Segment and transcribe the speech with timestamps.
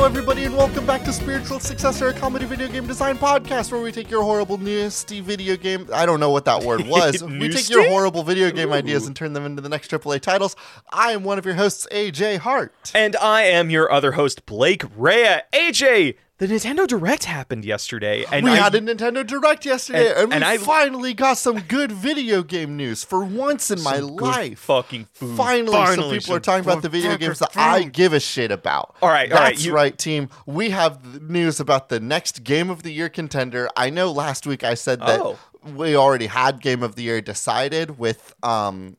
[0.00, 3.82] Hello, everybody, and welcome back to Spiritual Successor, a comedy video game design podcast where
[3.82, 5.86] we take your horrible, nasty video game.
[5.92, 7.22] I don't know what that word was.
[7.22, 10.56] we take your horrible video game ideas and turn them into the next AAA titles.
[10.90, 12.72] I am one of your hosts, AJ Hart.
[12.94, 15.42] And I am your other host, Blake Rea.
[15.52, 20.18] AJ, the Nintendo Direct happened yesterday, and we I, had a Nintendo Direct yesterday, and,
[20.18, 23.98] And- we and I- finally got some good video game news for once in my
[23.98, 24.58] Some life.
[24.58, 25.36] fucking food.
[25.36, 27.60] Finally, some Finally, people are talking about the video games that food.
[27.60, 28.96] I give a shit about.
[29.02, 30.30] All right, all that's right, you- right, team.
[30.46, 33.68] We have news about the next Game of the Year contender.
[33.76, 35.38] I know last week I said that Oh.
[35.76, 38.96] we already had Game of the Year decided with um,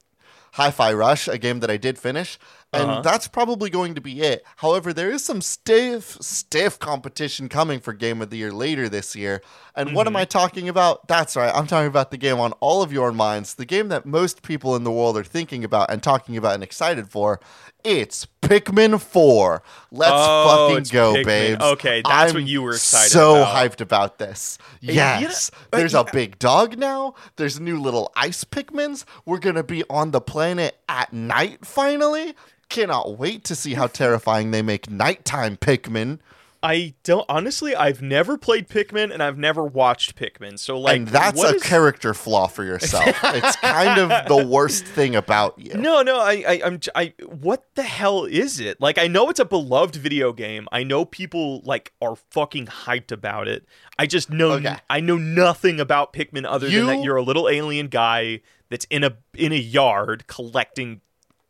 [0.53, 2.37] Hi-Fi Rush, a game that I did finish.
[2.73, 3.01] And Uh-huh.
[3.01, 4.45] that's probably going to be it.
[4.57, 9.13] However, there is some stiff, stiff competition coming for Game of the Year later this
[9.15, 9.41] year.
[9.75, 11.07] And what am I talking about?
[11.07, 11.53] That's right.
[11.53, 14.75] I'm talking about the game on all of your minds, the game that most people
[14.77, 17.41] in the world are thinking about and talking about and excited for.
[17.83, 19.63] It's Pikmin 4.
[19.91, 21.25] Let's Oh, fucking go, Pikmin.
[21.25, 21.63] babes.
[21.63, 23.21] Okay, that's I'm what you were excited about.
[23.23, 23.55] so about.
[23.55, 24.57] hyped about this.
[24.81, 25.51] Yes.
[25.71, 27.13] uh, There's a big dog now.
[27.37, 29.05] There's new little ice Pikmins.
[29.25, 32.35] We're going to be on the planet at night finally.
[32.67, 36.19] Cannot wait to see how terrifying they make nighttime Pikmin.
[36.63, 37.75] I don't honestly.
[37.75, 40.59] I've never played Pikmin, and I've never watched Pikmin.
[40.59, 43.05] So, like, and that's a is- character flaw for yourself.
[43.23, 45.73] it's kind of the worst thing about you.
[45.73, 47.13] No, no, I, I, I'm, I.
[47.25, 48.79] What the hell is it?
[48.79, 50.67] Like, I know it's a beloved video game.
[50.71, 53.65] I know people like are fucking hyped about it.
[53.97, 54.77] I just know, Okay.
[54.89, 58.85] I know nothing about Pikmin other You- than that you're a little alien guy that's
[58.85, 61.01] in a in a yard collecting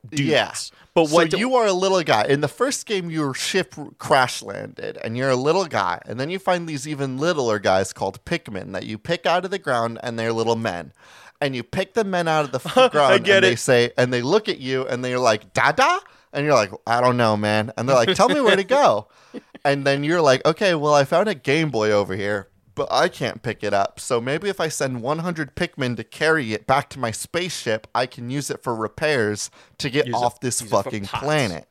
[0.09, 0.21] dudes.
[0.23, 0.53] Yeah.
[0.93, 2.25] But so what do- you are a little guy.
[2.25, 6.01] In the first game, your ship crash landed, and you're a little guy.
[6.05, 9.51] And then you find these even littler guys called Pikmin that you pick out of
[9.51, 10.91] the ground, and they're little men.
[11.39, 12.59] And you pick the men out of the
[12.91, 13.59] ground, get and they it.
[13.59, 15.99] say, and they look at you, and they're like, "Dada,"
[16.33, 19.07] and you're like, "I don't know, man." And they're like, "Tell me where to go."
[19.63, 23.09] And then you're like, "Okay, well, I found a Game Boy over here." But I
[23.09, 23.99] can't pick it up.
[23.99, 28.05] So maybe if I send 100 Pikmin to carry it back to my spaceship, I
[28.05, 31.67] can use it for repairs to get Use off this it for fucking planet.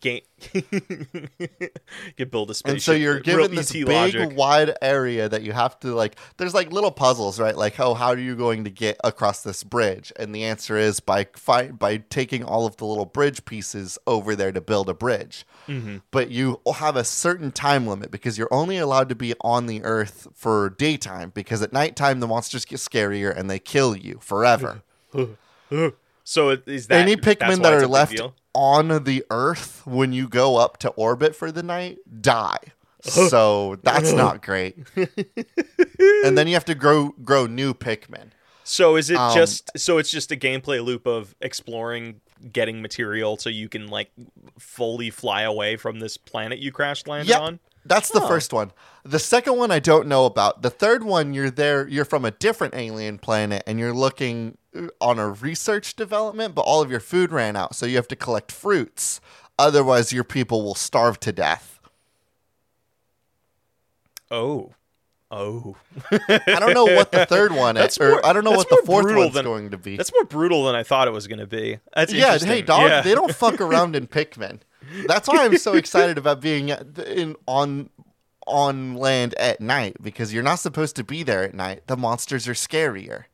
[0.00, 0.22] Game.
[2.16, 2.74] you build a spaceship.
[2.74, 4.36] And so you're given this big, logic.
[4.36, 6.16] wide area that you have to like.
[6.36, 7.56] There's like little puzzles, right?
[7.56, 10.12] Like, oh, how are you going to get across this bridge?
[10.16, 14.36] And the answer is by fi- by taking all of the little bridge pieces over
[14.36, 15.46] there to build a bridge.
[15.68, 15.98] Mm-hmm.
[16.10, 19.82] But you have a certain time limit because you're only allowed to be on the
[19.82, 21.30] Earth for daytime.
[21.34, 24.82] Because at nighttime the monsters get scarier and they kill you forever.
[26.24, 28.34] So is that Any Pikmin that are left deal?
[28.54, 32.58] On the Earth when you go up to orbit for the night die.
[33.00, 34.76] So that's not great.
[34.96, 38.30] and then you have to grow grow new Pikmin.
[38.62, 42.20] So is it Um, just so it's just a gameplay loop of exploring,
[42.50, 44.10] getting material so you can like
[44.58, 47.40] fully fly away from this planet you crash landed Yep.
[47.40, 47.60] on?
[47.84, 48.26] That's the Oh.
[48.28, 48.72] first one.
[49.04, 50.62] The second one I don't know about.
[50.62, 54.86] The third one you're there you're from a different alien planet and you're looking uh,
[55.00, 58.16] on a research development, but all of your food ran out, so you have to
[58.16, 59.20] collect fruits.
[59.58, 61.78] Otherwise your people will starve to death.
[64.30, 64.72] Oh.
[65.30, 65.76] Oh.
[66.10, 68.82] I don't know what the third one That's is, or I don't know what the
[68.86, 69.96] fourth brutal one's than- going to be.
[69.96, 71.78] That's more brutal than I thought it was going to be.
[71.94, 72.48] That's yeah, interesting.
[72.50, 73.00] hey dog, Yeah.
[73.00, 74.60] they don't fuck around in Pikmin.
[75.06, 77.90] That's why I'm so excited about being in on
[78.46, 81.86] on land at night because you're not supposed to be there at night.
[81.86, 83.24] The monsters are scarier.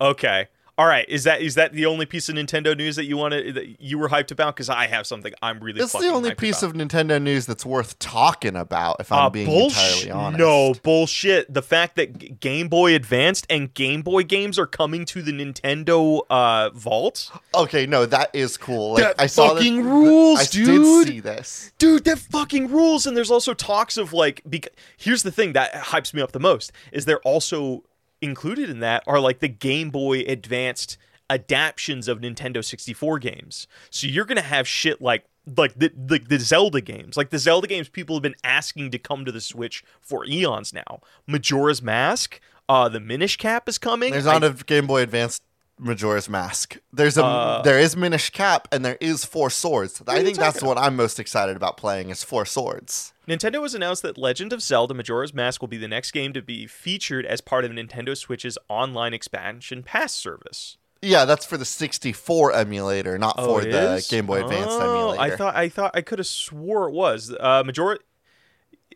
[0.00, 0.48] Okay.
[0.78, 1.04] All right.
[1.06, 3.98] Is that is that the only piece of Nintendo news that you wanted that you
[3.98, 4.56] were hyped about?
[4.56, 5.80] Because I have something I'm really.
[5.82, 6.76] It's the only piece about.
[6.76, 8.96] of Nintendo news that's worth talking about.
[8.98, 10.04] If I'm Uh, being bullshit.
[10.06, 11.52] entirely honest, No bullshit.
[11.52, 16.22] The fact that Game Boy Advanced and Game Boy games are coming to the Nintendo
[16.30, 18.94] uh, vault, Okay, no, that is cool.
[18.94, 20.66] Like That I saw fucking that, rules, I dude.
[21.06, 21.72] did see this.
[21.78, 22.04] dude.
[22.04, 23.06] That fucking rules.
[23.06, 24.40] And there's also talks of like.
[24.46, 27.84] Bec- Here's the thing that hypes me up the most is they're also
[28.22, 30.96] included in that are like the Game Boy Advanced
[31.28, 33.66] adaptions of Nintendo 64 games.
[33.90, 35.24] So you're gonna have shit like
[35.56, 38.98] like the, the the Zelda games, like the Zelda games people have been asking to
[38.98, 41.00] come to the Switch for eons now.
[41.26, 44.12] Majora's Mask, uh, the Minish Cap is coming.
[44.12, 45.42] There's not a Game Boy Advanced
[45.78, 46.78] Majora's Mask.
[46.92, 50.00] There's a Uh, there is Minish Cap and there is Four Swords.
[50.06, 53.11] I think that's talking what I'm most excited about playing is Four Swords.
[53.28, 56.42] Nintendo has announced that Legend of Zelda Majora's Mask will be the next game to
[56.42, 60.76] be featured as part of Nintendo Switch's online expansion pass service.
[61.00, 64.08] Yeah, that's for the 64 emulator, not Oh, for the is?
[64.08, 64.80] Game Boy Advanced Oh,
[65.16, 65.20] emulator.
[65.34, 67.34] I thought I thought I could have swore it was.
[67.38, 67.98] Uh Majora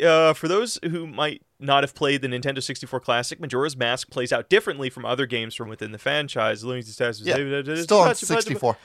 [0.05, 4.31] uh, for those who might not have played the Nintendo 64 Classic, Majora's Mask plays
[4.31, 6.63] out differently from other games from within the franchise.
[6.63, 7.37] Yeah,
[7.77, 8.77] Still on 64.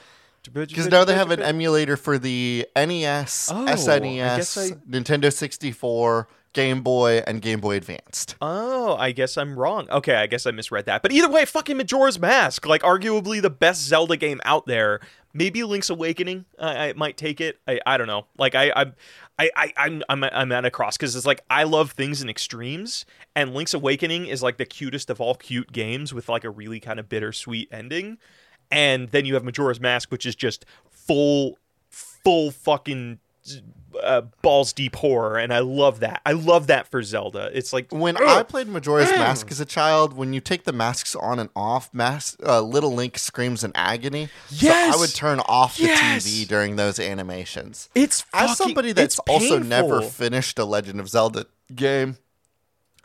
[0.44, 6.82] Because now they have an emulator for the NES, Oh, SNES, I- Nintendo 64, Game
[6.82, 8.34] Boy, and Game Boy Advanced.
[8.42, 9.88] Oh, I guess I'm wrong.
[9.90, 11.00] Okay, I guess I misread that.
[11.02, 15.00] But either way, fucking Majora's Mask, like arguably the best Zelda game out there.
[15.34, 17.58] Maybe Link's Awakening, I, I might take it.
[17.66, 18.26] I, I don't know.
[18.36, 18.92] Like I I
[19.38, 22.28] I, I I'm I'm I'm at a cross because it's like I love things in
[22.28, 26.50] extremes, and Link's Awakening is like the cutest of all cute games with like a
[26.50, 28.18] really kind of bittersweet ending.
[28.72, 31.58] And then you have Majora's Mask, which is just full
[31.90, 33.18] full fucking
[34.02, 36.22] uh, balls deep horror, and I love that.
[36.24, 37.50] I love that for Zelda.
[37.52, 38.22] It's like When ugh.
[38.22, 39.18] I played Majora's Mm.
[39.18, 42.94] Mask as a child, when you take the masks on and off, mask, uh, little
[42.94, 44.28] Link screams in agony.
[44.48, 44.94] Yes!
[44.94, 46.26] So I would turn off the Yes!
[46.26, 47.90] TV during those animations.
[47.94, 52.16] It's As somebody that's also never finished a Legend of Zelda game,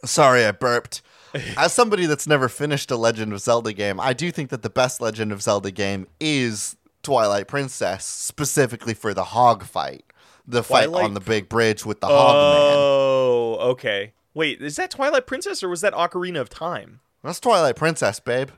[0.05, 1.01] sorry, I burped.
[1.57, 4.69] As somebody that's never finished a Legend of Zelda game, I do think that the
[4.69, 10.03] best Legend of Zelda game is Twilight Princess, specifically for the hog fight.
[10.47, 12.75] The fight on the big bridge with the hog man.
[12.77, 14.13] Oh, okay.
[14.33, 17.01] Wait, is that Twilight Princess or was that Ocarina of Time?
[17.23, 18.51] That's Twilight Princess, babe.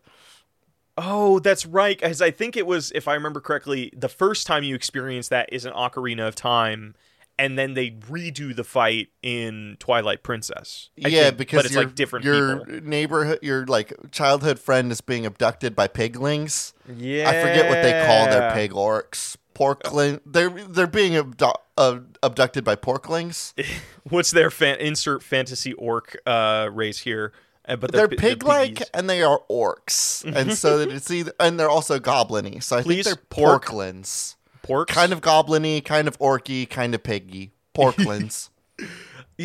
[0.98, 1.98] Oh, that's right.
[1.98, 5.52] Because I think it was, if I remember correctly, the first time you experience that
[5.52, 6.94] is an Ocarina of Time,
[7.40, 10.90] and then they redo the fight in Twilight Princess.
[11.04, 12.82] I yeah, think, because but it's your, like different your people.
[12.88, 16.74] neighborhood, your like childhood friend is being abducted by piglings.
[16.96, 19.38] Yeah, I forget what they call their pig orcs.
[19.56, 20.22] Porkling.
[20.26, 23.54] They're they're being abdu- uh, abducted by porklings.
[24.10, 27.34] What's their fan- insert fantasy orc uh, race here?
[27.68, 28.90] Uh, but They're they're pig-like piggies.
[28.94, 32.64] and they are orcs, and so that it's either and they're also gobliny.
[32.64, 33.66] So I Please, think they're pork.
[33.66, 34.36] porklins.
[34.64, 34.88] Porks.
[34.88, 37.52] Kind of gobliny, kind of orky, kind of piggy.
[37.76, 38.50] Porklins.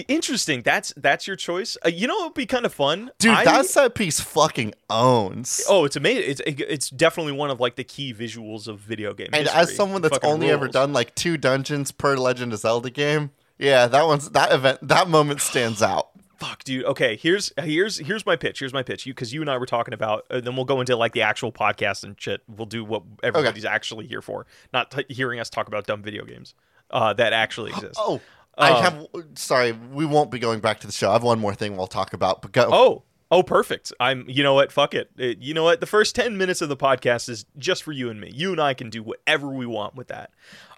[0.09, 0.63] interesting.
[0.63, 1.77] That's that's your choice.
[1.85, 4.75] Uh, you know, it would be kind of fun, Dude, I- that set piece fucking
[4.91, 5.63] owns.
[5.69, 6.25] Oh, it's amazing!
[6.31, 9.29] It's it's definitely one of like the key visuals of video game.
[9.33, 9.61] And history.
[9.61, 13.31] as someone that's Fucking only ever done like two dungeons per Legend of Zelda game,
[13.59, 16.09] yeah, that one's that event that moment stands out.
[16.39, 16.85] Fuck, dude.
[16.85, 18.59] Okay, here's here's here's my pitch.
[18.59, 19.07] Here's my pitch.
[19.07, 20.25] You because you and I were talking about.
[20.31, 22.43] Uh, then we'll go into like the actual podcast and shit.
[22.49, 26.25] We'll do what everybody's actually here for, not t- hearing us talk about dumb video
[26.25, 26.55] games
[26.91, 27.97] uh, that actually exist.
[27.99, 28.21] Oh,
[28.57, 29.07] I Um, have.
[29.35, 31.11] Sorry, we won't be going back to the show.
[31.11, 32.43] I have one more thing we'll talk about.
[32.43, 32.69] But go.
[32.73, 33.93] Oh, oh, perfect.
[34.01, 34.25] I'm.
[34.29, 34.71] You know what?
[34.73, 35.11] Fuck it.
[35.17, 35.81] It- You know what?
[35.81, 38.31] The first ten minutes of the podcast is just for you and me.
[38.33, 40.31] You and I can do whatever we want with that.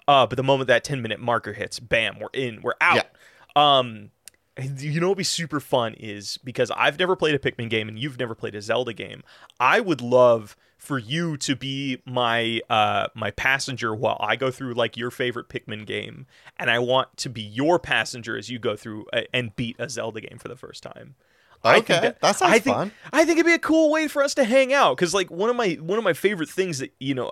[0.07, 2.61] Uh, but the moment that ten minute marker hits, bam, we're in.
[2.61, 3.05] We're out.
[3.55, 4.11] Um,
[4.57, 7.97] you know what'd be super fun is because I've never played a Pikmin game and
[7.99, 9.23] you've never played a Zelda game.
[9.59, 14.73] I would love for you to be my uh my passenger while I go through
[14.73, 16.27] like your favorite Pikmin game,
[16.57, 19.89] and I want to be your passenger as you go through a, and beat a
[19.89, 21.15] Zelda game for the first time.
[21.63, 22.91] I think Okay, that sounds I think, fun.
[23.11, 25.49] I think it'd be a cool way for us to hang out because, like, one
[25.49, 27.31] of my one of my favorite things that you know,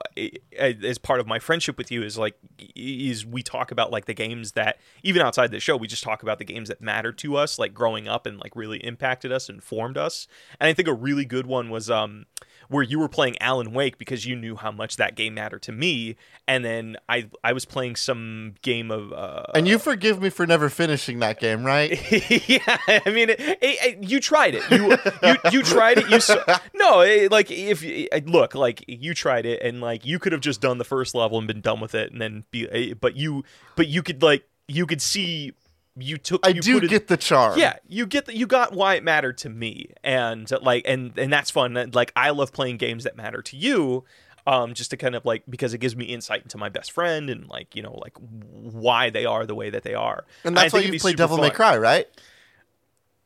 [0.58, 2.36] as part of my friendship with you is like,
[2.76, 6.24] is we talk about like the games that even outside the show, we just talk
[6.24, 9.48] about the games that matter to us, like growing up and like really impacted us
[9.50, 10.28] and formed us.
[10.60, 12.26] And I think a really good one was um
[12.68, 15.72] where you were playing Alan Wake because you knew how much that game mattered to
[15.72, 16.16] me,
[16.48, 20.48] and then I I was playing some game of uh, And you forgive me for
[20.48, 21.92] never finishing that game, right?
[22.50, 24.64] yeah, I mean, it, it- it- you tried it.
[24.72, 26.10] You you, you tried it.
[26.10, 26.38] You saw,
[26.74, 30.42] no, it, like if uh, look, like you tried it, and like you could have
[30.42, 32.68] just done the first level and been done with it, and then be.
[32.92, 33.44] uh, But you,
[33.76, 35.54] but you could like you could see
[35.98, 36.46] you took.
[36.46, 37.58] I you do put it- get the charm.
[37.58, 41.32] yeah, you get the, you got why it mattered to me, and like and and
[41.32, 41.92] that's fun.
[41.94, 44.04] Like I love playing games that matter to you,
[44.46, 47.30] um, just to kind of like because it gives me insight into my best friend
[47.30, 50.26] and like you know like why they are the way that they are.
[50.44, 51.50] And that's why you play Devil May.
[51.50, 52.08] Cry, right?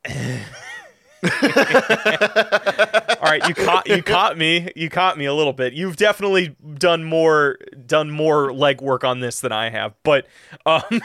[1.24, 1.30] All
[3.30, 4.72] right, you caught you caught me.
[4.76, 5.74] You caught me a little bit.
[5.74, 10.28] You've definitely done more done more legwork on this than I have, but
[10.66, 10.82] um,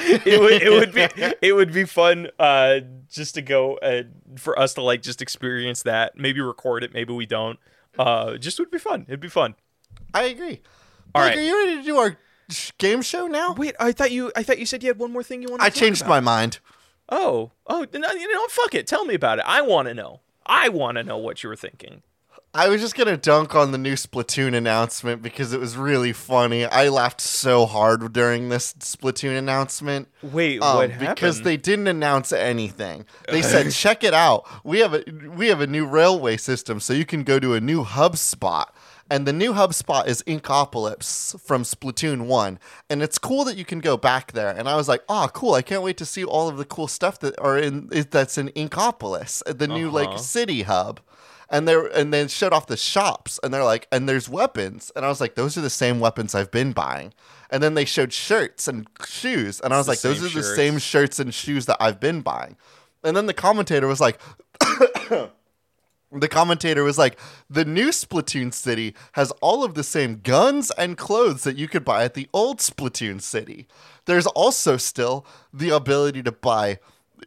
[0.00, 1.06] it would it would be
[1.46, 4.02] it would be fun uh, just to go uh,
[4.36, 6.16] for us to like just experience that.
[6.16, 6.92] Maybe record it.
[6.92, 7.58] Maybe we don't.
[7.98, 9.04] Uh, just would be fun.
[9.06, 9.54] It'd be fun.
[10.12, 10.60] I agree.
[11.14, 11.38] All Blake, right.
[11.38, 12.16] Are you ready to do our
[12.78, 13.54] game show now?
[13.54, 15.62] Wait, I thought you I thought you said you had one more thing you wanted.
[15.62, 16.10] I to talk changed about.
[16.10, 16.58] my mind.
[17.08, 18.86] Oh, oh, no, you know, fuck it.
[18.86, 19.44] Tell me about it.
[19.46, 20.20] I want to know.
[20.46, 22.02] I want to know what you were thinking.
[22.56, 26.64] I was just gonna dunk on the new Splatoon announcement because it was really funny.
[26.64, 30.06] I laughed so hard during this Splatoon announcement.
[30.22, 31.16] Wait, um, what happened?
[31.16, 33.06] because they didn't announce anything.
[33.28, 34.46] They said, "Check it out.
[34.62, 35.02] We have a
[35.36, 38.72] we have a new railway system, so you can go to a new hub spot."
[39.10, 42.58] And the new hub spot is Inkopolis from Splatoon One,
[42.88, 44.48] and it's cool that you can go back there.
[44.50, 45.54] And I was like, "Oh, cool!
[45.54, 48.38] I can't wait to see all of the cool stuff that are in is- that's
[48.38, 49.94] in Inkopolis, the new Uh-huh.
[50.10, 51.00] like city hub."
[51.50, 55.04] and they and then showed off the shops, and they're like, and there's weapons, and
[55.04, 57.12] I was like, those are the same weapons I've been buying.
[57.50, 60.78] And then they showed shirts and shoes, and I was like, those are the same
[60.78, 62.56] shirts and shoes that I've been buying.
[63.04, 64.18] And then the commentator was like,
[66.12, 67.18] the commentator was like,
[67.50, 71.84] the new Splatoon City has all of the same guns and clothes that you could
[71.84, 73.66] buy at the old Splatoon City.
[74.06, 76.78] There's also still the ability to buy,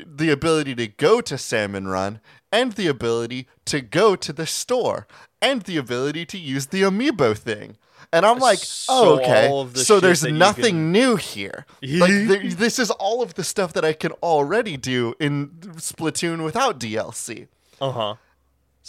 [0.06, 2.20] the ability to go to Salmon Run,
[2.52, 5.06] and the ability to go to the store,
[5.42, 7.78] and the ability to use the amiibo thing.
[8.14, 9.74] And I'm like, So oh, okay.
[9.74, 11.66] the So there's nothing can- new here.
[11.82, 16.44] Like, there, this is all of the stuff that I can already do in Splatoon
[16.46, 17.48] without DLC.
[17.82, 18.16] Uh huh.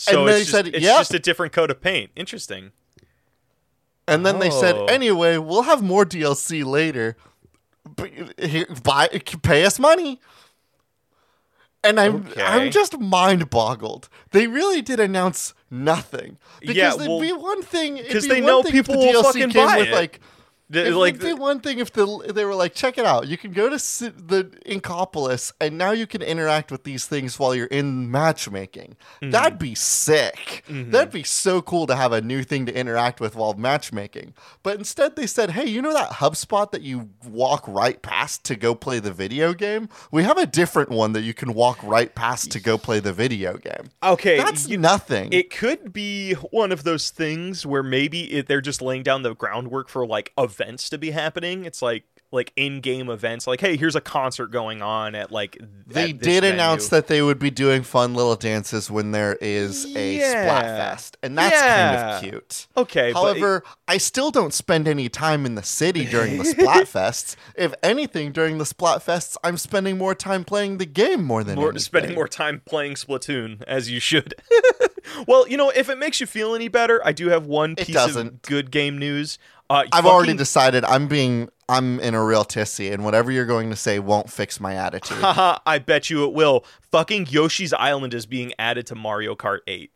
[0.00, 2.12] So And they just, said, it's "Yep." just a different coat of paint.
[2.14, 2.70] Interesting.
[4.06, 4.86] And then they said, Oh.
[4.86, 7.16] anyway, we'll have more DLC later.
[8.84, 9.08] Buy,
[9.42, 10.20] pay us money.
[11.82, 12.42] And I'm Okay.
[12.42, 14.08] I'm just mind boggled.
[14.30, 18.40] They really did announce nothing because Yeah, it'd be one thing it'd 'cause be they
[18.40, 19.92] know people the will DLC fucking came buy with it.
[19.94, 20.20] like
[20.70, 23.26] it like would be one thing if the they were like, check it out.
[23.26, 27.54] You can go to the Inkopolis, and now you can interact with these things while
[27.54, 28.96] you're in matchmaking.
[29.22, 29.30] Mm-hmm.
[29.30, 30.64] That'd be sick.
[30.68, 34.34] That'd be so cool to have a new thing to interact with while matchmaking.
[34.62, 38.44] But instead, they said, hey, you know that hub spot that you walk right past
[38.44, 39.88] to go play the video game?
[40.10, 43.12] We have a different one that you can walk right past to go play the
[43.12, 43.90] video game.
[44.02, 45.32] okay, That's you- nothing.
[45.32, 49.34] It could be one of those things where maybe it, they're just laying down the
[49.34, 51.64] groundwork for like events to be happening.
[51.64, 53.46] It's like like in-game events.
[53.46, 55.56] Like, hey, here's a concert going on at like.
[55.86, 59.86] They at did announce that they would be doing fun little dances when there is
[59.96, 60.44] a Yeah.
[60.94, 61.90] Splatfest, and that's Yeah.
[61.92, 62.66] kind of cute.
[62.76, 66.44] Okay, but it- However, I still don't spend any time in the city during the
[66.44, 67.34] Splatfests.
[67.56, 71.68] if anything, during the Splatfests, I'm spending more time playing the game more than more,
[71.70, 71.80] anything.
[71.80, 74.34] spending more time playing Splatoon as you should.
[75.26, 77.96] well, you know, if it makes you feel any better, I do have one piece
[78.16, 79.38] of good game news.
[79.70, 83.68] Uh, I've already decided I'm being I'm in a real tissy, and whatever you're going
[83.70, 85.18] to say won't fix my attitude.
[85.18, 86.64] Haha, I bet you it will.
[86.90, 89.90] Fucking Yoshi's Island is being added to Mario Kart 8.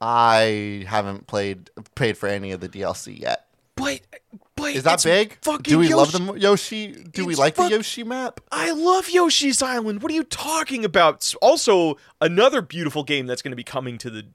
[0.00, 3.46] I haven't played paid for any of the DLC yet.
[3.76, 4.00] But,
[4.56, 5.38] but Is that big?
[5.42, 6.92] Fucking Do we love the Yoshi?
[6.92, 8.40] Do we It's like fuck- the Yoshi map?
[8.50, 10.02] I love Yoshi's Island.
[10.02, 11.32] What are you talking about?
[11.40, 14.26] Also, another beautiful game that's going to be coming to the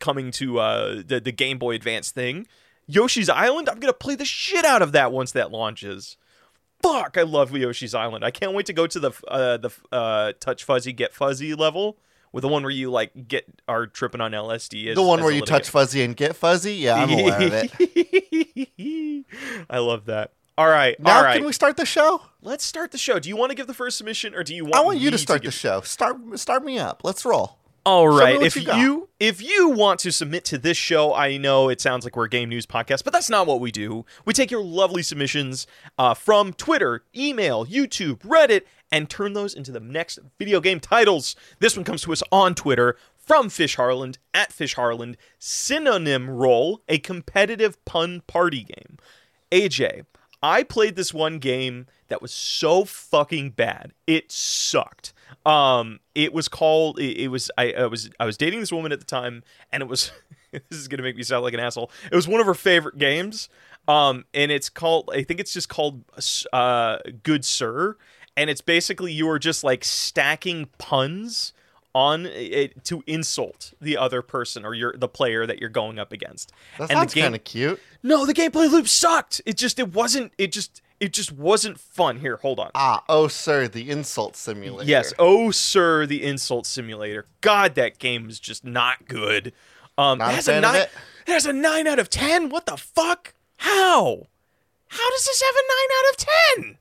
[0.00, 2.46] coming to uh, the the Game Boy Advance thing.
[2.88, 3.68] Yoshi's Island.
[3.68, 6.16] I'm going to play the shit out of that once that launches.
[6.82, 8.24] Fuck, I love Yoshi's Island.
[8.24, 11.98] I can't wait to go to the uh, the uh, touch fuzzy get fuzzy level
[12.32, 14.86] with the one where you like get are tripping on LSD.
[14.88, 16.74] As, The one where you touch fuzzy and get fuzzy?
[16.74, 19.24] Yeah, I'm aware of it.
[19.70, 20.32] I love that.
[20.56, 21.36] All right, Now all right.
[21.36, 22.22] can we start the show?
[22.42, 23.20] Let's start the show.
[23.20, 24.74] Do you want to give the first submission, or do you want?
[24.74, 25.82] I want you to start give- the show.
[25.82, 27.02] Start start me up.
[27.04, 27.57] Let's roll.
[27.88, 28.42] All right.
[28.42, 32.04] If you you, if you want to submit to this show, I know it sounds
[32.04, 34.04] like we're a game news podcast, but that's not what we do.
[34.26, 35.66] We take your lovely submissions
[35.96, 41.34] uh, from Twitter, email, YouTube, Reddit, and turn those into the next video game titles.
[41.60, 45.16] This one comes to us on Twitter from Fish Harland at Fish Harland.
[45.38, 48.98] Synonym Roll, a competitive pun party game.
[49.50, 50.04] AJ,
[50.42, 53.92] I played this one game that was so fucking bad.
[54.06, 55.12] It sucked.
[55.44, 56.98] Um, it was called.
[56.98, 57.50] It, it was.
[57.58, 58.10] I, I was.
[58.20, 59.42] I was dating this woman at the time,
[59.72, 60.12] and it was.
[60.52, 61.90] this is gonna make me sound like an asshole.
[62.10, 63.48] It was one of her favorite games.
[63.86, 65.10] Um, and it's called.
[65.12, 66.04] I think it's just called.
[66.52, 67.96] Uh, Good Sir,
[68.36, 71.52] and it's basically you are just like stacking puns
[71.98, 76.12] on it to insult the other person or your the player that you're going up
[76.12, 76.52] against.
[76.78, 77.80] That and sounds kind of cute.
[78.02, 79.40] no, the gameplay loop sucked.
[79.44, 82.20] It just it wasn't it just it just wasn't fun.
[82.20, 82.70] Here, hold on.
[82.74, 84.88] Ah, oh sir, the insult simulator.
[84.88, 87.26] Yes, oh sir, the insult simulator.
[87.40, 89.52] God, that game is just not good.
[89.96, 90.82] Um, Not it a has fan a of nine.
[90.82, 90.90] it?
[91.26, 92.48] It has a nine out of ten.
[92.48, 93.34] What the fuck?
[93.56, 94.26] How?
[94.90, 96.78] How does this have a nine out of ten?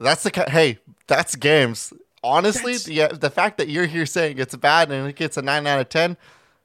[0.00, 1.92] That's the hey, that's games.
[2.22, 5.42] Honestly, That's- the, the fact that you're here saying it's bad and it gets a
[5.42, 6.16] nine out of ten,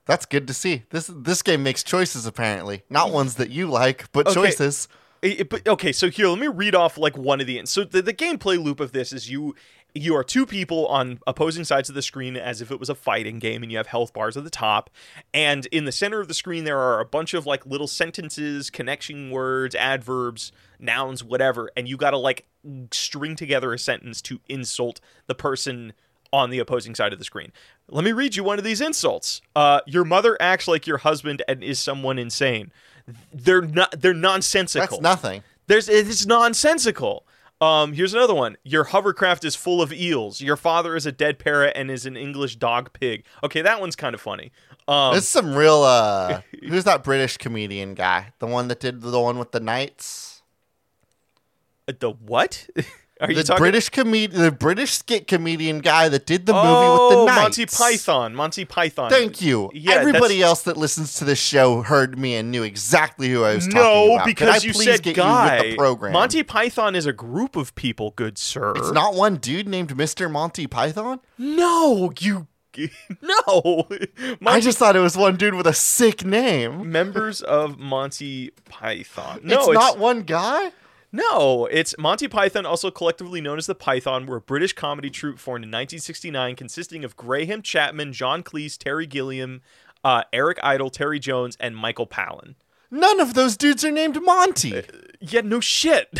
[0.05, 0.83] that's good to see.
[0.89, 3.13] This this game makes choices apparently, not mm.
[3.13, 4.33] ones that you like, but Okay.
[4.33, 4.87] choices.
[5.21, 7.61] It- it- but okay, so here, let me read off like one of the.
[7.65, 9.55] So the, the gameplay loop of this is you
[9.95, 12.95] you are two people on opposing sides of the screen as if it was a
[12.95, 14.89] fighting game, and you have health bars at the top,
[15.33, 18.69] and in the center of the screen there are a bunch of like little sentences,
[18.71, 20.51] connection words, adverbs,
[20.83, 22.45] nouns, whatever, and you got to like
[22.91, 25.93] string together a sentence to insult the person
[26.31, 27.51] on the opposing side of the screen.
[27.89, 29.41] Let me read you one of these insults.
[29.55, 32.71] Uh, your mother acts like your husband and is someone insane.
[33.33, 33.99] They're not.
[33.99, 34.99] They're nonsensical.
[34.99, 35.43] That's nothing.
[35.67, 37.25] There's it's nonsensical.
[37.61, 38.57] Um, here's another one.
[38.63, 40.41] Your hovercraft is full of eels.
[40.41, 43.23] Your father is a dead parrot and is an English dog pig.
[43.43, 44.51] Okay, that one's kind of funny.
[44.87, 45.83] Um, This is some real.
[45.83, 48.33] uh Who's that British comedian guy?
[48.39, 50.32] The one that did the one with the knights.
[51.87, 52.67] The what?
[53.21, 53.61] Are you The talking?
[53.61, 57.25] British comedian, the British skit comedian guy that did the movie oh, with the oh,
[57.27, 57.41] knights.
[57.41, 58.35] Monty Python.
[58.35, 59.09] Monty Python.
[59.09, 59.69] Thank you.
[59.73, 63.43] Yeah, Everybody that's- else that listens to this show heard me and knew exactly who
[63.43, 64.25] I was talking No, about.
[64.25, 65.63] Could because I you said guy.
[65.63, 66.11] you the program?
[66.11, 68.73] Monty Python is a group of people, good sir.
[68.75, 70.29] It's not one dude named Mr.
[70.29, 71.19] Monty Python.
[71.37, 72.47] No, you.
[73.21, 73.87] No.
[74.47, 76.91] I just thought it was one dude with a sick name.
[76.91, 79.41] members of Monty Python.
[79.43, 80.71] No, it's, not one guy.
[81.15, 85.37] No, it's Monty Python, also collectively known as the Python, were a British comedy troupe
[85.37, 89.61] formed in 1969, consisting of Graham Chapman, John Cleese, Terry Gilliam,
[90.03, 92.55] uh, Eric Idle, Terry Jones, and Michael Palin.
[92.89, 94.81] None of those dudes are named Monty.
[95.21, 96.19] Yeah, no shit.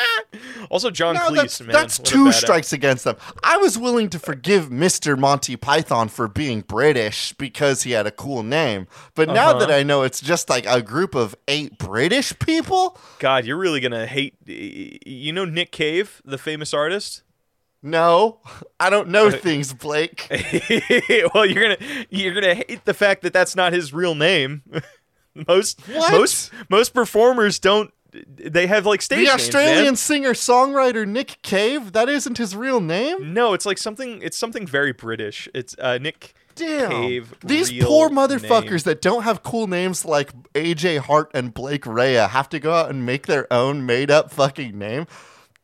[0.70, 1.68] also, John No, Cleese, that's, man.
[1.72, 3.16] that's what two strikes against them.
[3.42, 5.18] I was willing to forgive Mr.
[5.18, 8.86] Monty Python for being British because he had a cool name.
[9.14, 9.58] But now Uh-huh.
[9.60, 13.80] that I know it's just like a group of eight British people, God, you're really
[13.80, 14.34] gonna hate.
[14.46, 17.22] You know Nick Cave, the famous artist.
[17.82, 18.38] no,
[18.78, 20.26] I don't know things, Blake.
[21.34, 24.62] well, you're gonna you're gonna hate the fact that that's not his real name.
[25.48, 26.12] most What?
[26.12, 27.92] most most performers don't.
[28.12, 33.32] They have like stage The Australian singer songwriter Nick Cave, that isn't his real name?
[33.32, 34.20] No, it's like something.
[34.22, 35.48] It's something very British.
[35.54, 36.90] It's uh, Nick Damn.
[36.90, 37.34] Cave.
[37.42, 38.18] These poor name.
[38.18, 42.72] motherfuckers that don't have cool names like AJ Hart and Blake Rhea have to go
[42.72, 45.06] out and make their own made up fucking name.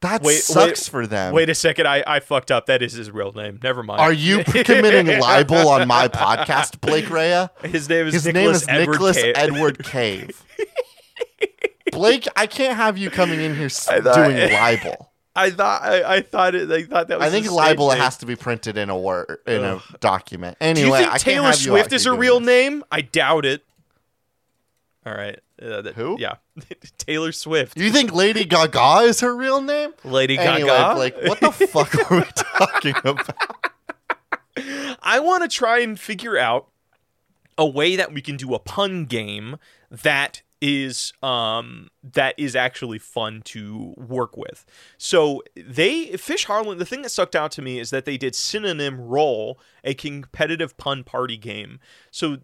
[0.00, 1.34] That Wait, sucks wait, for them.
[1.34, 2.66] Wait a second, I, I fucked up.
[2.66, 3.58] That is his real name.
[3.64, 4.00] Never mind.
[4.00, 7.50] Are you committing libel on my podcast, Blake Rhea?
[7.64, 9.34] His name is His Nicholas name is Edward Nicholas Cave.
[9.36, 10.44] Edward Cave.
[11.98, 15.12] Blake, I can't have you coming in here thought- doing libel.
[15.36, 16.68] I thought I, I thought it.
[16.70, 17.28] I thought that was.
[17.28, 17.98] I think libel name.
[17.98, 19.80] has to be printed in a word in Ugh.
[19.94, 20.58] a document.
[20.58, 22.46] Do Anyway, you think I can't Taylor have you Swift is her real this.
[22.46, 22.82] name?
[22.90, 23.64] I doubt it.
[25.06, 25.38] All right.
[25.62, 26.16] Uh, that- Who?
[26.18, 26.34] Yeah.
[26.98, 27.76] Taylor Swift.
[27.76, 29.92] Do you think Lady Gaga is her real name?
[30.02, 30.94] Lady Anyway, Gaga.
[30.96, 33.68] Blake, what the fuck are we talking about?
[35.02, 36.66] I want to try and figure out
[37.56, 39.56] a way that we can do a pun game
[39.90, 44.64] that is um that is actually fun to work with.
[44.97, 48.35] So they Fish Harlan the thing that stuck out to me is that they did
[48.35, 51.79] Synonym Roll, a competitive pun party game.
[52.11, 52.38] So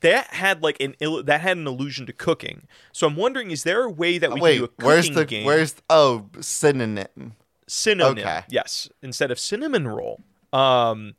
[0.00, 2.68] that had like an ill- that had an allusion to cooking.
[2.92, 4.86] So I'm wondering is there a way that we Wait, can do a cooking game?
[4.86, 5.44] where's the game?
[5.46, 7.34] where's oh synonym?
[7.66, 8.18] synonym.
[8.18, 8.42] Okay.
[8.48, 10.20] Yes, instead of cinnamon roll.
[10.52, 11.14] Um,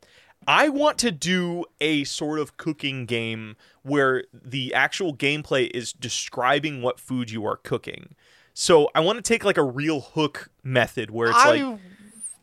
[0.46, 6.82] I want to do a sort of cooking game where the actual gameplay is describing
[6.82, 8.14] what food you are cooking.
[8.54, 11.80] So I want to take like a real hook method where it's I like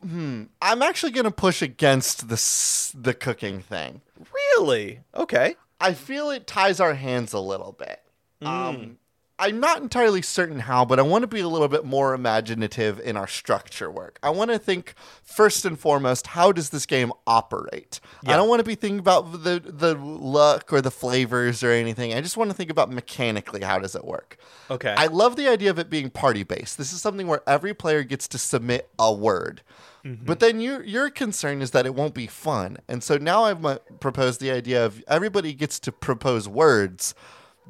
[0.02, 4.00] hmm, I'm actually gonna push against the the cooking thing.
[4.34, 5.56] really okay.
[5.80, 8.02] I feel it ties our hands a little bit.
[8.42, 8.46] Mm.
[8.46, 8.98] Um,
[9.40, 12.98] I'm not entirely certain how, but I want to be a little bit more imaginative
[12.98, 14.18] in our structure work.
[14.22, 18.00] I want to think first and foremost, how does this game operate?
[18.26, 22.14] I don't want to be thinking about the the luck or the flavors or anything.
[22.14, 24.38] I just want to think about mechanically how does it work.
[24.70, 24.94] Okay.
[24.96, 26.76] I love the idea of it being party based.
[26.76, 29.62] This is something where every player gets to submit a word.
[30.04, 30.24] Mm-hmm.
[30.24, 34.00] But then your your concern is that it won't be fun, and so now I've
[34.00, 37.14] proposed the idea of everybody gets to propose words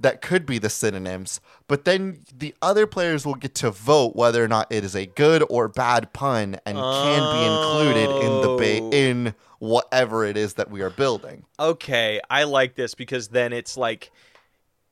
[0.01, 4.43] that could be the synonyms, but then the other players will get to vote whether
[4.45, 8.49] or not it is a good or bad pun and can be included in the
[8.49, 8.59] Oh.
[8.59, 11.45] ba- in whatever it is that we are building.
[11.59, 14.11] okay, I like this because then it's like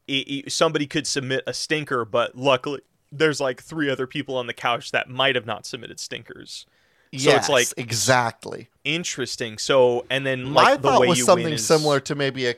[0.08, 2.80] i i somebody could submit a stinker, but luckily
[3.12, 6.66] there's like three other people on the couch that might have not submitted stinkers.
[7.18, 8.68] So yes, it's like- exactly.
[8.84, 9.58] Interesting.
[9.58, 12.54] So, and then my like the thought way was something is, similar to maybe a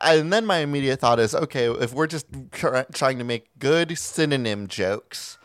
[0.00, 4.68] and then my immediate thought is okay if we're just trying to make good synonym
[4.68, 5.38] jokes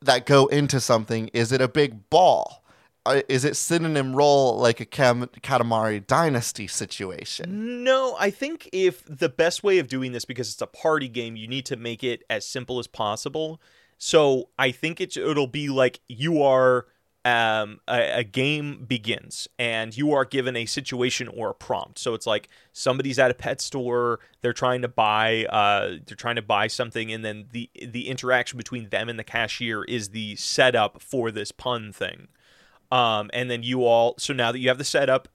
[0.00, 2.62] that go into something is it a big ball
[3.04, 9.04] Uh, is it synonym roll like a Kam- Katamari Damacy situation No, I think if
[9.04, 12.02] the best way of doing this, because it's a party game, you need to make
[12.02, 13.60] it as simple as possible.
[13.98, 16.86] So I think it's it'll be like you are
[17.26, 21.98] um, a, a game begins and you are given a situation or a prompt.
[21.98, 26.36] So it's like somebody's at a pet store, they're trying to buy uh, they're trying
[26.36, 30.36] to buy something, and then the the interaction between them and the cashier is the
[30.36, 32.28] setup for this pun thing.
[32.92, 35.26] Um, and then you all, so now that you have the setup,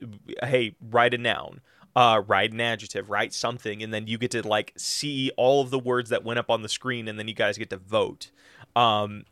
[0.41, 1.59] hey, write a noun,
[1.97, 5.69] uh, write an adjective, write something, and then you get to like see all of
[5.69, 8.31] the words that went up on the screen, and then you guys get to vote.
[8.77, 9.25] Um,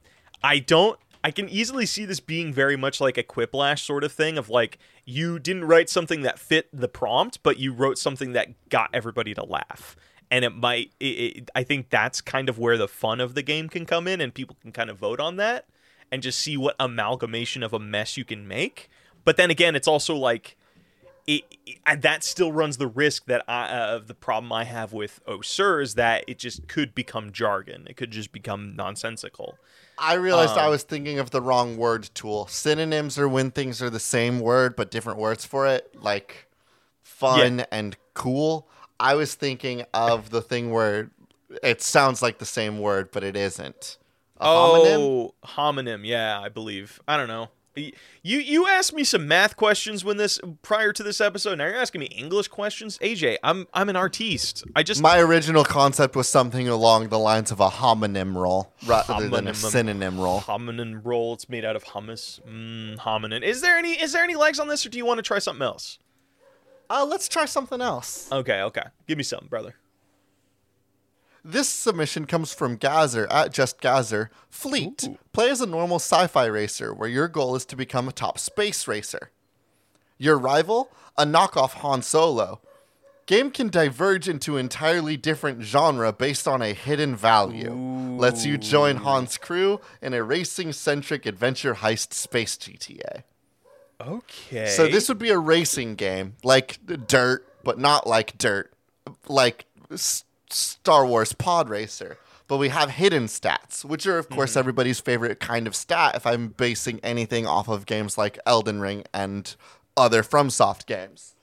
[0.43, 0.99] I don't.
[1.23, 4.49] I can easily see this being very much like a quiplash sort of thing of
[4.49, 8.89] like you didn't write something that fit the prompt, but you wrote something that got
[8.93, 9.95] everybody to laugh.
[10.31, 10.91] And it might.
[10.99, 14.07] It, it, I think that's kind of where the fun of the game can come
[14.07, 15.65] in, and people can kind of vote on that
[16.11, 18.89] and just see what amalgamation of a mess you can make.
[19.25, 20.55] But then again, it's also like
[21.27, 24.93] it, it, that still runs the risk that I, uh, of the problem I have
[24.93, 27.85] with Oh Sir is that it just could become jargon.
[27.89, 29.57] It could just become nonsensical.
[29.97, 32.47] I realized um, I was thinking of the wrong word tool.
[32.47, 36.47] Synonyms are when things are the same word but different words for it, like
[37.03, 37.65] fun yeah.
[37.71, 38.69] and cool.
[38.99, 41.11] I was thinking of the thing where
[41.63, 43.97] it sounds like the same word but it isn't.
[44.39, 45.55] A oh, homonym?
[45.55, 46.05] homonym.
[46.05, 47.01] Yeah, I believe.
[47.07, 47.49] I don't know.
[47.75, 51.57] You you asked me some math questions when this prior to this episode.
[51.57, 52.97] Now you're asking me English questions.
[52.99, 54.65] AJ, I'm I'm an artiste.
[54.75, 59.13] I just my original concept was something along the lines of a homonym roll rather
[59.13, 60.41] homonym, than a synonym roll.
[60.41, 61.33] Homonym roll.
[61.33, 62.41] It's made out of hummus.
[62.47, 63.43] Mm, hominin.
[63.43, 65.39] Is there any is there any legs on this, or do you want to try
[65.39, 65.99] something else?
[66.89, 68.31] Uh, let's try something else.
[68.31, 68.83] Okay, okay.
[69.07, 69.75] Give me something, brother.
[71.51, 74.29] This submission comes from Gazer at Just Gazer.
[74.51, 75.05] Fleet.
[75.07, 75.17] Ooh.
[75.33, 78.37] Play as a normal sci fi racer where your goal is to become a top
[78.37, 79.31] space racer.
[80.19, 80.91] Your rival?
[81.17, 82.61] A knockoff Han Solo.
[83.25, 87.71] Game can diverge into entirely different genre based on a hidden value.
[87.71, 88.17] Ooh.
[88.17, 93.23] Lets you join Han's crew in a racing centric adventure heist space GTA.
[93.99, 94.67] Okay.
[94.67, 98.71] So this would be a racing game, like Dirt, but not like Dirt.
[99.27, 99.65] Like
[100.51, 102.17] Star Wars Pod Racer.
[102.47, 104.59] But we have hidden stats, which are, of course, mm-hmm.
[104.59, 109.03] everybody's favorite kind of stat if I'm basing anything off of games like Elden Ring
[109.13, 109.55] and
[109.95, 111.35] other FromSoft games.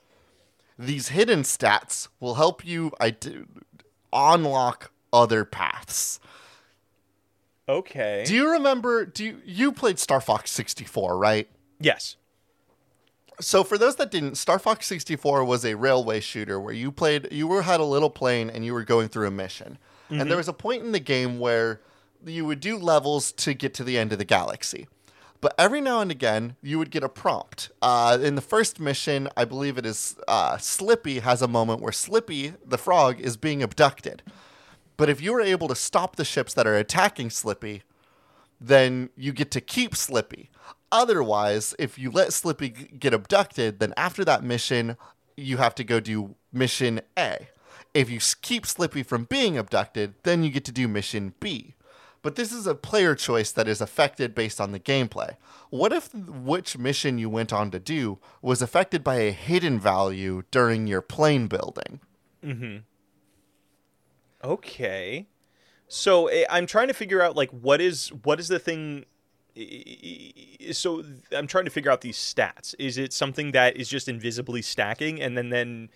[0.77, 2.90] These hidden stats will help you
[4.12, 6.19] unlock other paths.
[7.69, 8.25] Okay.
[8.27, 9.07] Do you remember?
[9.07, 11.49] Do you, you played Star Fox 64, right?
[11.81, 12.16] Yes.
[13.40, 17.29] So for those that didn't, Star Fox 64 was a railway shooter where you played
[17.31, 19.79] you were had a little plane and you were going through a mission.
[20.11, 20.20] Mm-hmm.
[20.20, 21.81] And there was a point in the game where
[22.25, 24.88] you would do levels to get to the end of the galaxy.
[25.40, 27.70] But every now and again, you would get a prompt.
[27.83, 31.92] Uh, in the first mission, I believe it is uh, Slippy has a moment where
[31.92, 34.22] Slippy, the frog, is being abducted.
[34.96, 37.83] But if you were able to stop the ships that are attacking Slippy,
[38.61, 40.49] then you get to keep Slippy.
[40.97, 44.97] Otherwise, if you let Slippy get abducted, then after that mission,
[45.37, 47.49] you have to go do mission A.
[47.93, 51.75] If you keep Slippy from being abducted, then you get to do mission B.
[52.23, 55.37] But this is a player choice that is affected based on the gameplay.
[55.69, 60.45] What if which mission you went on to do was affected by a hidden value
[60.51, 62.01] during your plane building?
[62.43, 62.79] Mm-hmm.
[64.43, 65.27] Okay.
[65.89, 69.05] So eh, I'm trying to figure out like what is what is the thing
[70.73, 72.75] so I'm trying to figure out these stats.
[72.79, 75.88] Is it something that is just invisibly stacking, and then then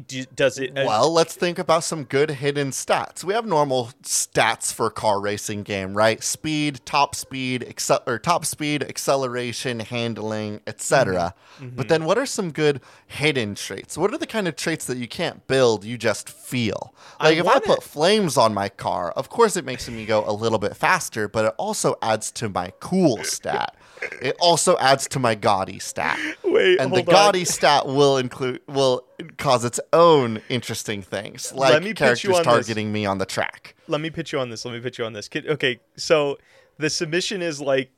[0.00, 0.76] does it?
[0.76, 3.24] Uh, well, let's think about some good hidden stats.
[3.24, 6.22] We have normal stats for a car racing game, right?
[6.22, 11.34] Speed, top speed, excel- or top speed, acceleration, handling, etc.
[11.60, 11.76] Mm-hmm.
[11.76, 13.96] But then, what are some good hidden traits?
[13.96, 15.84] What are the kind of traits that you can't build?
[15.84, 16.94] You just feel.
[17.20, 20.24] Like I if I put flames on my car, of course it makes me go
[20.26, 23.76] a little bit faster, but it also adds to my cool stat.
[24.22, 26.18] It also adds to my gaudy stat.
[26.44, 27.46] Wait, and the gaudy on.
[27.46, 29.04] stat will include will
[29.38, 32.94] cause its own interesting things, like characters targeting this.
[32.94, 33.74] me on the track.
[33.88, 34.64] Let me pitch you on this.
[34.64, 35.28] Let me pitch you on this.
[35.34, 36.38] Okay, so
[36.78, 37.90] the submission is like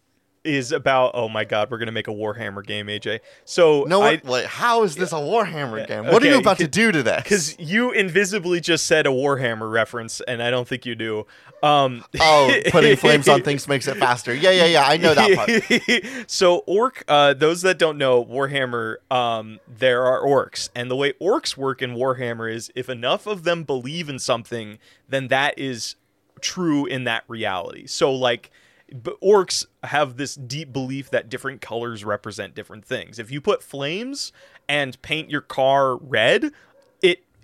[0.48, 4.20] is about oh my god we're gonna make a warhammer game aj so no I,
[4.24, 6.06] wait, how is this a warhammer game?
[6.06, 7.22] What okay, are you about to do to this?
[7.22, 11.26] because you invisibly just said a warhammer reference and i don't think you do.
[11.62, 14.32] Um oh putting flames on things makes it faster.
[14.34, 16.24] Yeah yeah yeah i know that part.
[16.30, 21.12] So orc uh those that don't know warhammer um there are orcs and the way
[21.14, 25.96] orcs work in warhammer is if enough of them believe in something then that is
[26.40, 27.86] true in that reality.
[27.86, 28.50] So like
[28.92, 33.18] but orcs have this deep belief that different colors represent different things.
[33.18, 34.32] If you put flames
[34.68, 36.52] and paint your car red,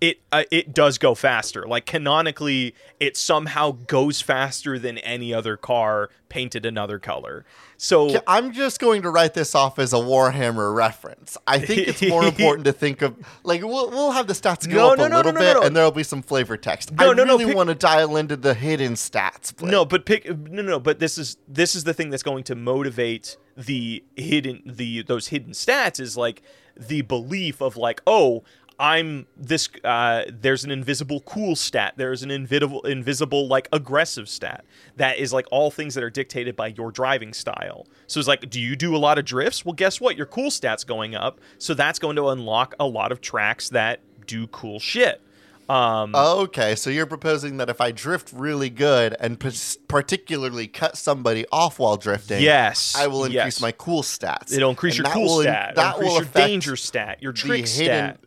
[0.00, 1.66] it it uh, it does go faster.
[1.66, 7.44] Like canonically, it somehow goes faster than any other car painted another color.
[7.76, 11.36] So I'm just going to write this off as a Warhammer reference.
[11.46, 14.76] I think it's more important to think of like we'll, we'll have the stats go
[14.76, 16.92] no, up no, a no, little bit, and there'll be some flavor text.
[16.98, 19.54] I really pick, want to dial into the hidden stats.
[19.56, 19.70] But.
[19.70, 20.80] No, but pick no, no.
[20.80, 25.28] But this is this is the thing that's going to motivate the hidden the those
[25.28, 26.42] hidden stats is like
[26.76, 28.42] the belief of like oh
[28.78, 29.68] I'm this.
[29.84, 31.94] Uh, there's an invisible cool stat.
[31.96, 34.64] There's an invisible, invisible like aggressive stat.
[34.96, 37.86] That is like all things that are dictated by your driving style.
[38.06, 39.64] So it's like, do you do a lot of drifts?
[39.64, 40.16] Well, guess what?
[40.16, 41.40] Your cool stat's going up.
[41.58, 45.20] So that's going to unlock a lot of tracks that do cool shit.
[45.68, 49.50] Um, Okay, so you're proposing that if I drift really good and p-
[49.88, 53.60] particularly cut somebody off while drifting, yes, I will increase yes.
[53.62, 54.52] my cool stats.
[54.52, 55.70] It'll increase And your cool will stat.
[55.70, 57.22] It'll that increase will your affect danger stat.
[57.22, 58.20] Your trick hidden- stat.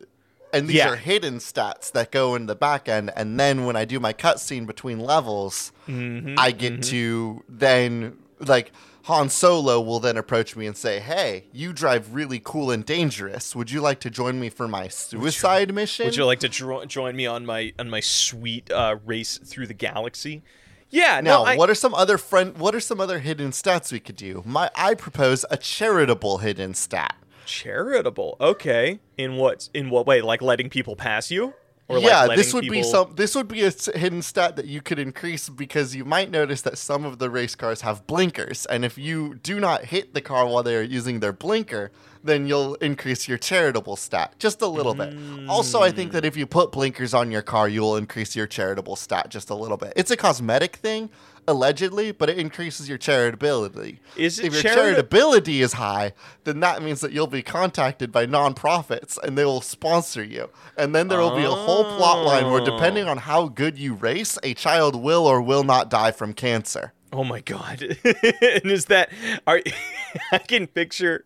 [0.52, 0.90] And these Yeah.
[0.90, 3.10] are hidden stats that go in the back end.
[3.16, 8.72] And then when I do my cutscene between levels, Mm-hmm, I get to then like
[9.04, 13.56] Han Solo will then approach me and say, "Hey, you drive really cool and dangerous.
[13.56, 16.84] Would you like to join me for my suicide mission?" Would you like to dro-
[16.84, 20.42] join me on my on my sweet uh, race through the galaxy?
[20.90, 21.20] Yeah.
[21.20, 22.56] now, no, I, what are some other friend?
[22.58, 24.42] What are some other hidden stats we could do?
[24.46, 27.14] My, I propose a charitable hidden stat.
[27.48, 28.36] Charitable.
[28.40, 29.00] Okay.
[29.16, 30.20] In what in what way?
[30.20, 31.54] Like letting people pass you?
[31.88, 33.14] Or yeah, like this would be some.
[33.14, 36.76] This would be a hidden stat that you could increase because you might notice that
[36.76, 40.46] some of the race cars have blinkers, and if you do not hit the car
[40.46, 41.90] while they are using their blinker,
[42.22, 45.16] then you'll increase your charitable stat just a little bit.
[45.48, 48.46] Also, I think that if you put blinkers on your car, you will increase your
[48.46, 49.94] charitable stat just a little bit.
[49.96, 51.08] It's a cosmetic thing,
[51.48, 53.98] allegedly, but it increases your charitability.
[54.16, 56.12] Is it if your charita- charitability is high,
[56.44, 60.50] then that means that you'll be contacted by nonprofits and they will sponsor you.
[60.76, 63.94] And then there will be a whole plot line where, depending on how good you
[63.94, 66.92] race, a child will or will not die from cancer.
[67.10, 67.82] Oh my god!
[68.04, 69.10] and is that
[69.46, 69.62] are
[70.32, 71.24] I can picture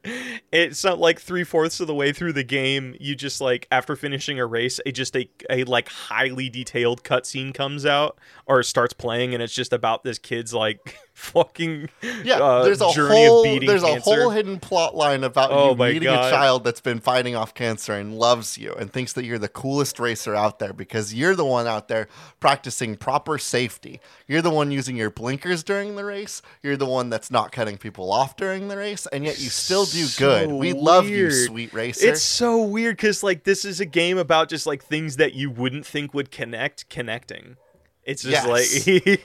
[0.53, 2.95] it's not like three fourths of the way through the game.
[3.01, 7.53] You just like after finishing a race, a just a, a like highly detailed cutscene
[7.53, 11.89] comes out or starts playing, and it's just about this kid's like fucking
[12.25, 13.87] Yeah, uh, there's a whole there's cancer.
[13.87, 16.27] a whole hidden plot line about Oh you my meeting God.
[16.27, 19.49] a child that's been fighting off cancer and loves you and thinks that you're the
[19.49, 22.09] coolest racer out there because you're the one out there
[22.41, 24.01] practicing proper safety.
[24.27, 26.43] You're the one using your blinkers during the race.
[26.63, 29.85] You're the one that's not cutting people off during the race, and yet you still
[29.85, 30.49] do good.
[30.49, 32.09] So We love you, sweet racer.
[32.09, 35.51] It's so weird because like this is a game about just like things that you
[35.51, 37.57] wouldn't think would connect connecting.
[38.05, 38.87] It's just Yes.
[38.87, 39.21] like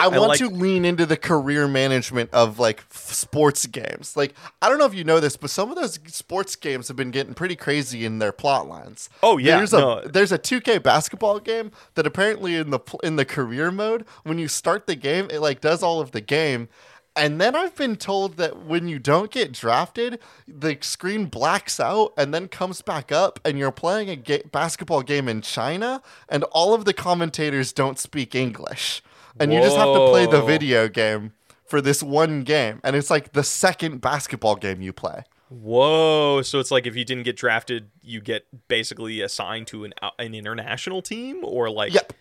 [0.00, 4.16] I want like- to lean into the career management of like f- sports games.
[4.16, 6.96] Like I don't know if you know this, but some of those sports games have
[6.96, 9.10] been getting pretty crazy in their plot lines.
[9.22, 13.24] Oh, yeah, there's a there's a 2K basketball game that apparently in the in the
[13.24, 16.68] career mode, when you start the game, it like does all of the game.
[17.16, 22.12] And then I've been told that when you don't get drafted, the screen blacks out
[22.16, 26.44] and then comes back up, and you're playing a ga- basketball game in China, and
[26.44, 29.02] all of the commentators don't speak English.
[29.38, 31.32] And you just have to play the video game
[31.64, 32.80] for this one game.
[32.84, 35.24] And it's like the second basketball game you play.
[35.48, 36.42] Whoa!
[36.42, 40.10] So it's like if you didn't get drafted, you get basically assigned to an uh,
[40.18, 42.12] an international team, or like yep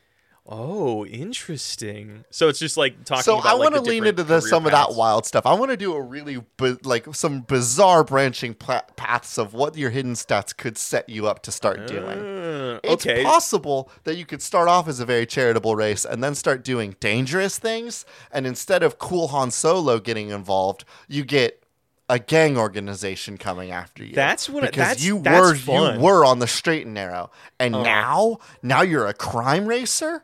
[0.51, 2.25] Oh, interesting.
[2.31, 3.21] So it's just like talking.
[3.23, 5.45] so about, i like, want to the lean into the, some of that wild stuff
[5.45, 9.77] i want to do a really bi- like some bizarre branching pla- paths of what
[9.77, 13.23] your hidden stats could set you up to start doing Uh, It's okay.
[13.23, 16.95] possible that you could start off as a very charitable race and then start doing
[16.99, 18.05] dangerous things.
[18.31, 21.63] And instead of cool Han Solo getting involved, you get
[22.09, 24.15] a gang organization coming after you.
[24.15, 25.95] That's what because that's- you that's were fun.
[25.99, 27.83] you were on the straight and narrow, and Uh-huh.
[27.83, 30.23] now now you're a crime racer.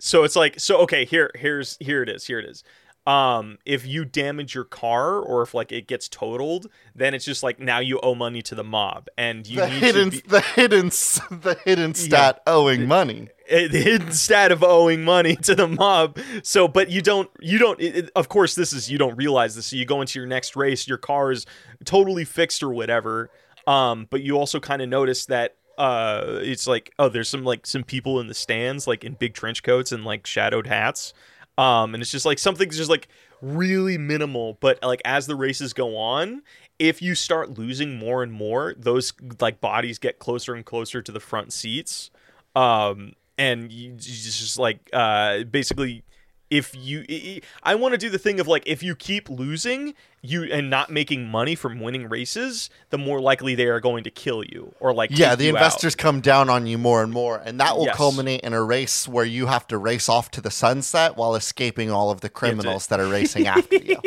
[0.00, 2.26] So it's like so okay, here here's here it is.
[2.26, 2.62] Here it is.
[3.06, 7.42] Um if you damage your car or if like it gets totaled, then it's just
[7.42, 10.28] like now you owe money to the mob and you The need hidden to be
[10.28, 13.28] the hidden the hidden stat owing money.
[13.50, 16.18] uh, the hidden stat of owing money to the mob.
[16.42, 17.80] So, but you don't, you don't.
[17.80, 19.66] It, it- of course, this is you don't realize this.
[19.66, 21.46] So you go into your next race, your car is
[21.84, 23.30] totally fixed or whatever.
[23.66, 27.66] Um, but you also kind of notice that uh, it's like oh, there's some like
[27.66, 31.14] some people in the stands like in big trench coats and like shadowed hats.
[31.56, 33.08] Um, and it's just like something's just like
[33.40, 34.58] really minimal.
[34.60, 36.42] But like as the races go on,
[36.78, 41.10] if you start losing more and more, those like bodies get closer and closer to
[41.10, 42.10] the front seats
[42.58, 46.02] um and you, just like uh basically
[46.50, 50.42] if you I want to do the thing of like if you keep losing you
[50.44, 54.42] and not making money from winning races the more likely they are going to kill
[54.44, 55.56] you or like Yeah, the you out.
[55.56, 57.96] investors come down on you more and more, and that will Yes.
[57.96, 61.90] culminate in a race where you have to race off to the sunset while escaping
[61.90, 63.96] all of the criminals that are racing after you.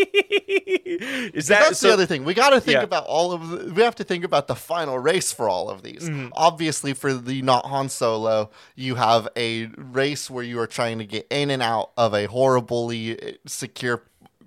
[1.33, 2.23] is that That's so, the other thing.
[2.23, 2.83] We got to think Yeah.
[2.83, 3.49] about all of.
[3.49, 6.09] The, we have to think about the final race for all of these.
[6.09, 6.29] Mm-hmm.
[6.33, 11.05] Obviously, for the not Han Solo, you have a race where you are trying to
[11.05, 14.03] get in and out of a horribly uh, secure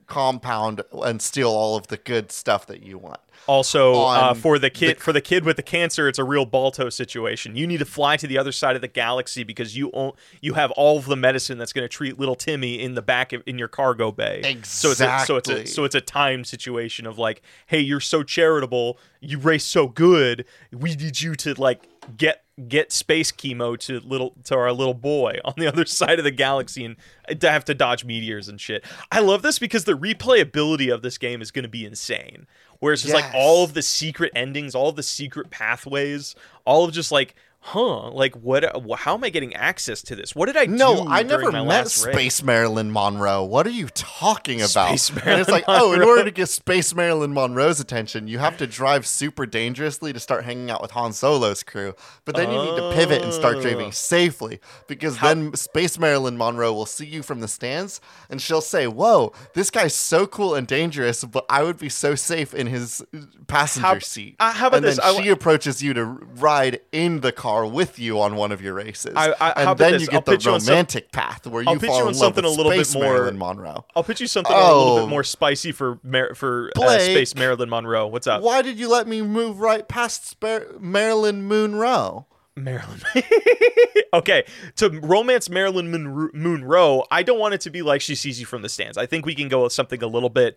[0.06, 3.20] compound and steal all of the good stuff that you want.
[3.46, 6.46] Also, uh, for the kid the- for the kid with the cancer, it's a real
[6.46, 7.56] Balto situation.
[7.56, 10.54] You need to fly to the other side of the galaxy because you own, you
[10.54, 13.42] have all of the medicine that's going to treat little Timmy in the back of,
[13.44, 14.40] in your cargo bay.
[14.64, 18.00] So it's a, so it's a, so it's a timed situation of like, hey, you're
[18.00, 21.82] so charitable, you race so good, we need you to like
[22.16, 26.24] get get space chemo to little to our little boy on the other side of
[26.24, 26.96] the galaxy and
[27.40, 28.84] to have to dodge meteors and shit.
[29.10, 32.46] I love this because the replayability of this game is going to be insane.
[32.80, 33.34] Whereas it's like Yes.
[33.36, 37.34] all of the secret endings, all of the secret pathways, all of just like,
[37.66, 38.64] huh, like what?
[38.98, 40.34] How am I getting access to this?
[40.34, 40.72] What did I do?
[40.72, 42.12] No, I never met last raid?
[42.14, 43.42] Space Marilyn Monroe.
[43.42, 44.98] What are you talking about?
[44.98, 48.38] Space marilyn and it's like, oh, in order to get Space Marilyn Monroe's attention, you
[48.38, 51.94] have to drive super dangerously to start hanging out with Han Solo's crew.
[52.26, 53.60] But then you need to pivot and start Oh.
[53.62, 58.60] driving safely because then Space Marilyn Monroe will see you from the stands and she'll
[58.60, 62.66] say, "Whoa, this guy's so cool and dangerous, but I would be so safe in
[62.66, 63.02] his
[63.46, 64.96] passenger How- seat." uh, how about and this?
[64.98, 68.60] then I she approaches you to ride in the car with you on one of
[68.60, 71.12] your races, I- I- and then you I'll get the pitch you on some- romantic
[71.12, 72.94] path where you I'll pitch fall you in on love something with a little bit
[72.94, 73.84] more- Marilyn Monroe.
[73.94, 75.00] I'll pitch you something a little Oh.
[75.00, 78.06] bit more spicy for Mar- for uh, Space Marilyn Monroe.
[78.06, 82.26] What's up, Why did you let me move right past Spar- Marilyn Monroe?
[82.56, 83.00] Marilyn?
[84.14, 84.44] okay,
[84.76, 88.46] to romance Marilyn Monro- Monroe, I don't want it to be like she sees you
[88.46, 88.96] from the stands.
[88.96, 90.56] I think we can go with something a little bit.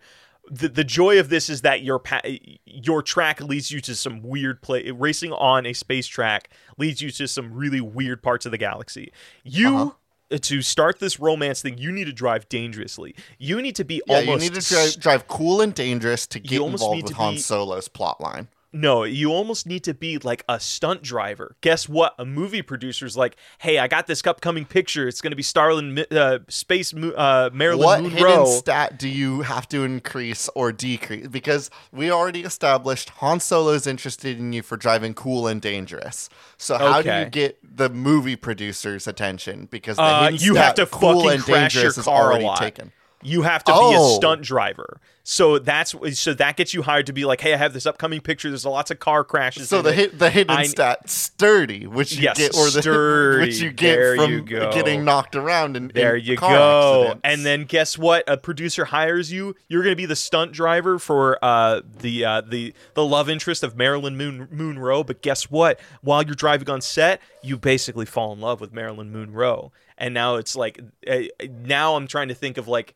[0.50, 2.22] The, the joy of this is that your pa-
[2.64, 4.90] your track leads you to some weird play.
[4.90, 9.12] Racing on a space track leads you to some really weird parts of the galaxy.
[9.44, 10.38] You Uh-huh.
[10.40, 13.14] to start this romance thing, you need to drive dangerously.
[13.38, 16.38] You need to be Yeah, almost you need to drive, drive cool and dangerous to
[16.40, 18.48] get involved with Han Solo's plotline.
[18.70, 21.56] No, you almost need to be like a stunt driver.
[21.62, 22.14] Guess what?
[22.18, 25.08] A movie producer's like, "Hey, I got this upcoming picture.
[25.08, 29.40] It's going to be Starlin, uh, Space, uh, Marilyn What Monroe." hidden stat do you
[29.40, 31.28] have to increase or decrease?
[31.28, 36.28] Because we already established Han Solo's interested in you for driving cool and dangerous.
[36.58, 39.66] So how do you get the movie producer's attention?
[39.70, 42.58] Because the Uh, you have to cool fucking and crash your car a lot.
[42.58, 42.92] taken.
[43.22, 44.16] You have to be a Oh.
[44.16, 45.00] stunt driver.
[45.30, 48.22] So that's so that gets you hired to be like, "Hey, I have this upcoming
[48.22, 48.48] picture.
[48.48, 52.14] There's a lots of car crashes." So the hit, the hidden I- stat sturdy, which
[52.14, 53.46] you Yes, get, or the sturdy.
[53.46, 57.00] which you get There from you getting knocked around in There in you car go.
[57.02, 57.20] accidents.
[57.24, 58.24] And then guess what?
[58.26, 59.54] A producer hires you.
[59.68, 63.62] You're going to be the stunt driver for uh, the uh, the the love interest
[63.62, 65.04] of Marilyn Moon Monroe.
[65.04, 65.78] But guess what?
[66.00, 69.72] While you're driving on set, you basically fall in love with Marilyn Monroe.
[69.98, 71.18] And now it's like uh,
[71.50, 72.94] now I'm trying to think of like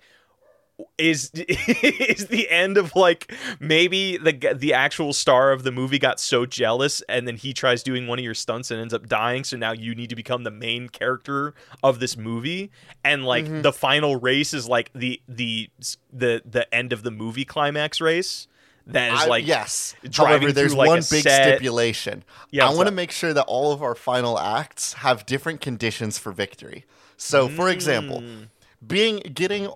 [0.98, 6.20] is is the end of like maybe the the actual star of the movie got
[6.20, 9.44] so jealous and then he tries doing one of your stunts and ends up dying
[9.44, 12.70] so now you need to become the main character of this movie
[13.04, 13.62] and like Mm-hmm.
[13.62, 15.68] the final race is like the the
[16.12, 18.46] the the end of the movie climax race
[18.86, 19.94] that is I- like yes.
[20.08, 21.44] driving However, there's like, one big set.
[21.46, 22.24] stipulation.
[22.50, 26.18] Yeah, I want to make sure that all of our final acts have different conditions
[26.18, 26.84] for victory.
[27.16, 28.48] So, for example, Mm.
[28.86, 29.68] Being getting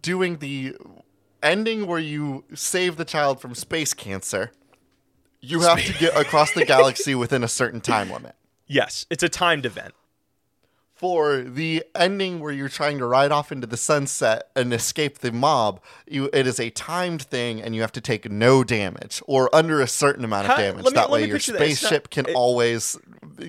[0.00, 0.76] doing the
[1.42, 4.52] ending where you save the child from space cancer,
[5.40, 8.34] you have to get across the galaxy within a certain time limit.
[8.66, 9.92] yes it's a timed event
[10.94, 15.32] For the ending where you're trying to ride off into the sunset and escape the
[15.32, 19.52] mob, you it is a timed thing and you have to take no damage or
[19.52, 20.84] under a certain amount of How- damage.
[20.84, 21.36] me- that way your.
[21.36, 22.96] It's not- spaceship can it- always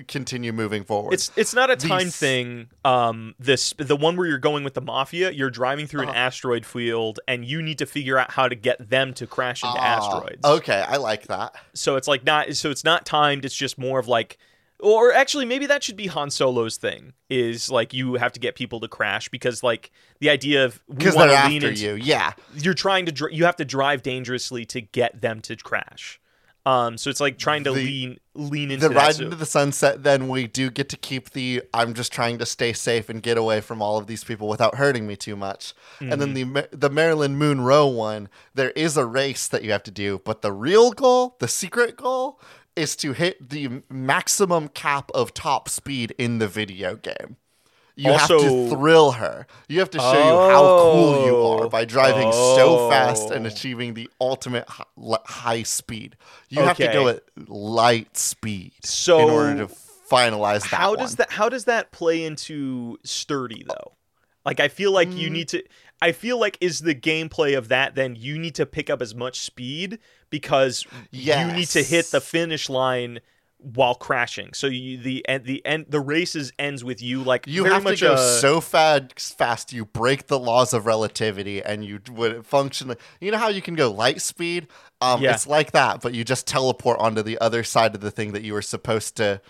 [0.08, 1.14] continue moving forward.
[1.14, 2.68] It's it's not a time These- thing.
[2.84, 5.30] Um, this the one where you're going with the mafia.
[5.30, 6.10] You're driving through Uh-huh.
[6.12, 9.62] an asteroid field, and you need to figure out how to get them to crash
[9.62, 10.44] into Ah, asteroids.
[10.44, 11.54] Okay, I like that.
[11.74, 12.54] So it's like not.
[12.56, 13.44] So it's not timed.
[13.44, 14.38] It's just more of like,
[14.80, 17.12] or actually maybe that should be Han Solo's thing.
[17.30, 21.14] Is like you have to get people to crash because like the idea of Because
[21.14, 21.94] they're after into you.
[21.94, 22.32] Yeah.
[22.54, 26.20] you're trying to dr- you have to drive dangerously to get them to crash.
[26.66, 29.00] Um, so it's like trying to The- lean lean into The that.
[29.00, 32.38] ride So- into the sunset, then we do get to keep the I'm just trying
[32.38, 35.36] to stay safe and get away from all of these people without hurting me too
[35.36, 35.74] much.
[36.00, 36.20] And Mm-hmm.
[36.20, 39.90] then the Ma- the Marilyn Monroe one, there is a race that you have to
[39.90, 42.40] do, but the real goal, the secret goal,
[42.74, 47.36] is to hit the maximum cap of top speed in the video game.
[47.96, 49.46] You have to thrill her.
[49.68, 53.48] You have to show you how cool you are by driving so fast and Oh.
[53.48, 56.16] achieving the ultimate high speed.
[56.48, 59.74] You have to go at light speed So, in order to
[60.10, 60.76] finalize that.
[60.76, 60.98] how one.
[60.98, 63.96] does that how does that play into sturdy though
[64.44, 65.16] like i feel like Mm.
[65.16, 65.62] you need to
[66.02, 69.14] i feel like is the gameplay of that then you need to pick up as
[69.14, 73.20] much speed because you need to hit the finish line
[73.58, 74.52] while crashing.
[74.52, 77.96] So you the end the end the races ends with you like You have to
[77.96, 82.94] go a- so fast, fast you break the laws of relativity, and you would function.
[83.20, 84.68] You know how you can go light speed?
[85.00, 85.32] Um, Yeah.
[85.34, 88.42] It's like that, but you just teleport onto the other side of the thing that
[88.42, 89.40] you were supposed to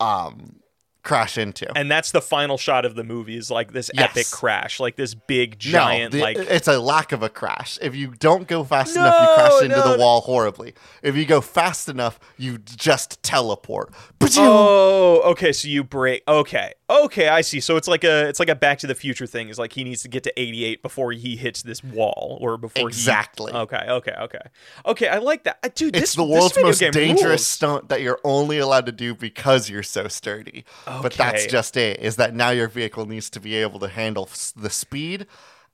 [0.00, 0.56] um,
[1.02, 1.66] crash into.
[1.76, 4.10] and that's the final shot of the movie is like this Yes.
[4.10, 7.78] epic crash, like this big No, giant the- like it's a lack of a crash.
[7.82, 9.92] If you don't go fast enough, you crash into no.
[9.92, 10.74] the wall horribly.
[11.02, 13.92] If you go fast enough, you just teleport.
[14.36, 15.52] Oh, okay.
[15.52, 16.22] So you break.
[16.26, 16.72] Okay,
[17.04, 17.28] okay.
[17.28, 17.60] I see.
[17.60, 19.48] So it's like a it's like a Back to the Future thing.
[19.48, 22.56] Is like he needs to get to eighty eight before he hits this wall or
[22.56, 23.52] before Exactly.
[23.52, 24.38] He, okay, okay, okay,
[24.86, 25.08] okay.
[25.08, 25.96] I like that, Uh, dude.
[25.96, 27.46] it's this, the world's most dangerous rules.
[27.46, 30.64] stunt that you're only allowed to do because you're so sturdy.
[30.86, 32.00] But that's just it.
[32.00, 35.26] Is that now your vehicle needs to be able to handle the speed.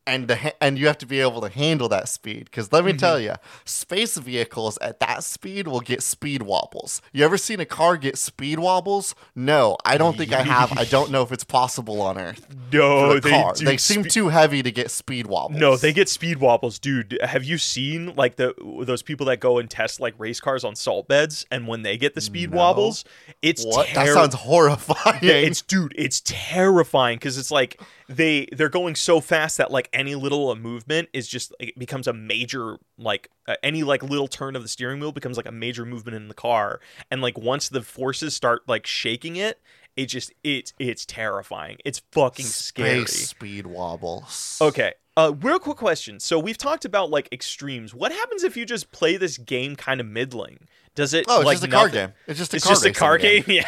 [0.09, 2.84] And the ha- and you have to be able to handle that speed because let
[2.84, 2.98] me Mm-hmm.
[2.98, 3.34] tell you,
[3.64, 7.02] space vehicles at that speed will get speed wobbles.
[7.12, 9.14] You ever seen a car get speed wobbles?
[9.34, 10.76] No, I don't think I have.
[10.78, 12.46] I don't know if it's possible on Earth.
[12.70, 15.59] No, they They seem spe- too heavy to get speed wobbles.
[15.59, 17.18] No, they get speed wobbles, dude.
[17.22, 18.52] Have you seen like the
[18.82, 21.96] those people that go and test like race cars on salt beds, and when they
[21.96, 22.59] get the speed No.
[22.59, 23.04] wobbles,
[23.40, 23.88] it's What?
[23.94, 25.18] That sounds horrifying.
[25.22, 29.88] Yeah, it's dude, it's terrifying because it's like they they're going so fast that like
[29.92, 34.28] any little uh, movement is just it becomes a major like uh, any like little
[34.28, 36.80] turn of the steering wheel becomes like a major movement in the car,
[37.11, 39.61] and like once the forces start like shaking it,
[39.96, 41.76] it just it's it's terrifying.
[41.84, 43.00] It's fucking scary.
[43.06, 44.59] Space speed wobbles.
[44.61, 44.94] Okay.
[45.16, 46.20] Uh, real quick question.
[46.20, 47.92] So we've talked about like extremes.
[47.92, 50.61] What happens if you just play this game kind of middling?
[50.99, 51.26] Does it?
[51.28, 52.12] Oh, it's like, just a car game.
[52.26, 53.44] It's just a It's car just a car game.
[53.46, 53.62] Yeah.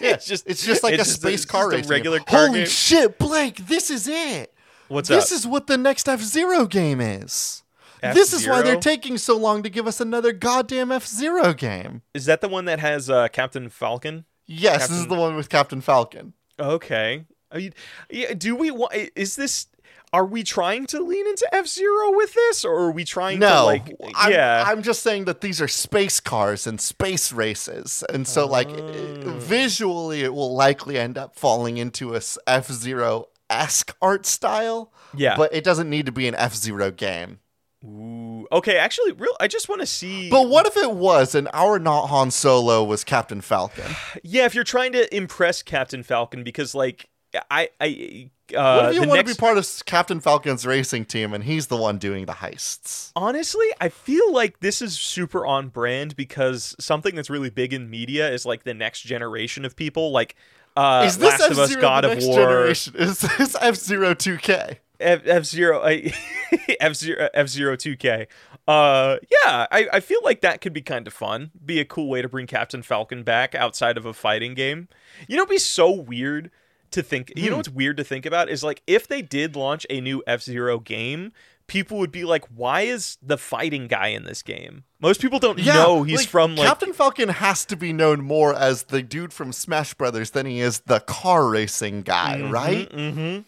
[0.00, 1.90] Yeah, it's just it's just like it's a just space it's car just a racing.
[1.90, 2.26] regular game.
[2.26, 2.68] car Holy game.
[2.68, 3.56] shit, Blake!
[3.66, 4.54] This is it.
[4.86, 5.28] What's this up?
[5.28, 7.64] This is what the next F Zero game is.
[8.00, 12.02] This is why they're taking so long to give us another goddamn F Zero game.
[12.14, 14.26] Is that the one that has uh, Captain Falcon?
[14.46, 16.34] Yes, this is the one with Captain Falcon.
[16.58, 17.26] Okay.
[17.52, 17.72] Are you,
[18.08, 18.94] yeah, do we want?
[19.16, 19.66] Is this?
[20.12, 23.62] Are we trying to lean into F Zero with this, or are we trying to
[23.62, 23.94] like?
[24.16, 24.64] I'm, yeah.
[24.66, 29.22] I'm just saying that these are space cars and space races, and so like eh,
[29.24, 29.36] Oh.
[29.38, 34.92] visually, it will likely end up falling into a F Zero esque art style.
[35.14, 35.36] yeah.
[35.36, 37.38] but it doesn't need to be an F Zero game.
[37.84, 38.46] Ooh.
[38.52, 38.76] Okay.
[38.76, 39.34] Actually, real.
[39.40, 40.28] I just want to see.
[40.28, 43.94] But what if it was and our not Han Solo was Captain Falcon?
[44.24, 47.08] Yeah, if you're trying to impress Captain Falcon, because like
[47.50, 51.04] I, I, what uh, if you want next, to be part of Captain Falcon's racing
[51.04, 53.12] team and he's the one doing the heists?
[53.16, 57.90] honestly, I feel like this is super on brand because something that's really big in
[57.90, 60.36] media is like the next generation of people, like
[60.76, 62.94] uh, Is this Last of Us, F-Zero God of next War, generation?
[62.96, 64.78] Is this F Zero 2K?
[65.00, 68.26] F Zero, F Zero, F Zero Two K.
[68.68, 71.50] Uh, yeah, I, I feel like that could be kind of fun.
[71.64, 74.88] Be a cool way to bring Captain Falcon back outside of a fighting game.
[75.26, 76.50] You know, it'd be so weird
[76.92, 77.32] to think.
[77.36, 77.56] You know Hmm.
[77.58, 80.78] what's weird to think about is like if they did launch a new F Zero
[80.78, 81.32] game.
[81.66, 85.56] People would be like, "Why is the fighting guy in this game?" Most people don't
[85.56, 89.02] Yeah, know he's like, from like Captain Falcon has to be known more as the
[89.04, 92.90] dude from Smash Brothers than he is the car racing guy, right?
[92.90, 93.42] Mm-hmm.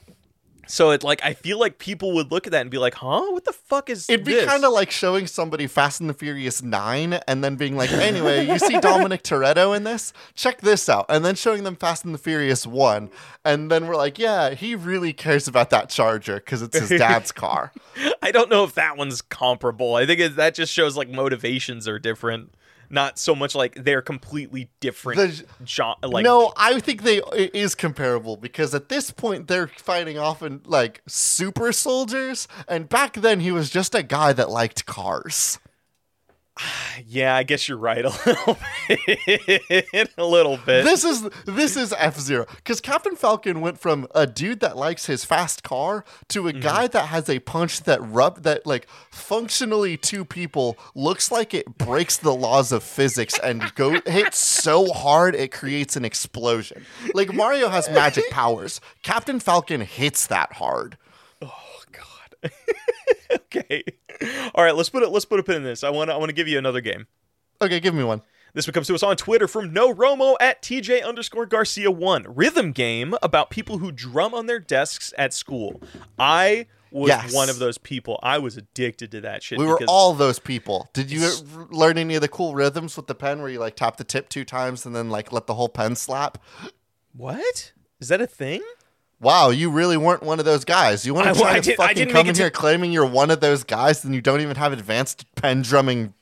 [0.67, 3.31] So it like I feel like people would look at that and be like, "Huh?
[3.33, 4.15] What the fuck is this?
[4.15, 7.75] It'd be kind of like showing somebody Fast and the Furious 9 and then being
[7.77, 10.13] like, anyway, you see Dominic Toretto in this?
[10.35, 11.07] Check this out.
[11.09, 13.11] And then showing them Fast and the Furious 1.
[13.45, 17.33] And then we're like, yeah, he really cares about that Charger because it's his dad's
[17.33, 17.73] car.
[18.21, 19.95] I don't know if that one's comparable.
[19.95, 22.53] I think it, that just shows like motivations are different,
[22.93, 25.19] not so much like they're completely different.
[25.19, 29.69] The- gen- like no, I think they it is comparable because at this point they're
[29.69, 32.47] fighting often like super soldiers.
[32.69, 35.59] And back then he was just a guy that liked cars.
[37.07, 38.59] Yeah, I guess you're right a little
[38.89, 40.09] bit.
[40.17, 40.85] a little bit.
[40.85, 45.07] this is this is F Zero because Captain Falcon went from a dude that likes
[45.07, 46.61] his fast car to a mm-hmm.
[46.61, 51.79] guy that has a punch that rub that like functionally two people looks like it
[51.79, 56.85] breaks the laws of physics and go hits so hard it creates an explosion.
[57.15, 60.97] Like Mario has magic powers, Captain Falcon hits that hard.
[63.55, 63.83] Okay.
[64.55, 65.11] All right, let's put it.
[65.11, 65.85] Let's put a pin in this.
[65.85, 66.09] I want.
[66.11, 67.07] to I want to give you another game.
[67.61, 68.23] Okay, give me one.
[68.55, 72.25] This one comes to us on Twitter from no Romo at TJ underscore Garcia one.
[72.29, 75.81] Rhythm game about people who drum on their desks at school.
[76.19, 77.33] I was Yes.
[77.35, 78.21] one of those people.
[78.23, 79.59] I was addicted to that shit.
[79.59, 80.91] We were all those people.
[80.93, 81.31] Did you
[81.71, 84.29] learn any of the cool rhythms with the pen where you like tap the tip
[84.29, 86.37] two times and then like let the whole pen slap?
[87.15, 87.73] What?
[88.01, 88.63] Is that a thing?
[89.23, 91.07] Wow, you really weren't one of those guys.
[91.07, 93.31] You want to try I to did- fucking come in to- here claiming you're one
[93.31, 96.13] of those guys and you don't even have advanced pen drumming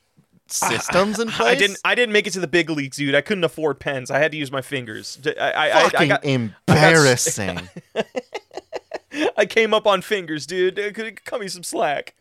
[0.47, 1.47] systems in place.
[1.47, 1.79] I didn't.
[1.83, 3.15] I didn't make it to the big leagues, dude.
[3.15, 4.11] I couldn't afford pens.
[4.11, 5.17] I had to use my fingers.
[5.25, 7.69] I, I, I, I Fucking got, embarrassing.
[9.37, 10.75] I came up on fingers, dude.
[10.93, 12.13] Could- Cut me some slack.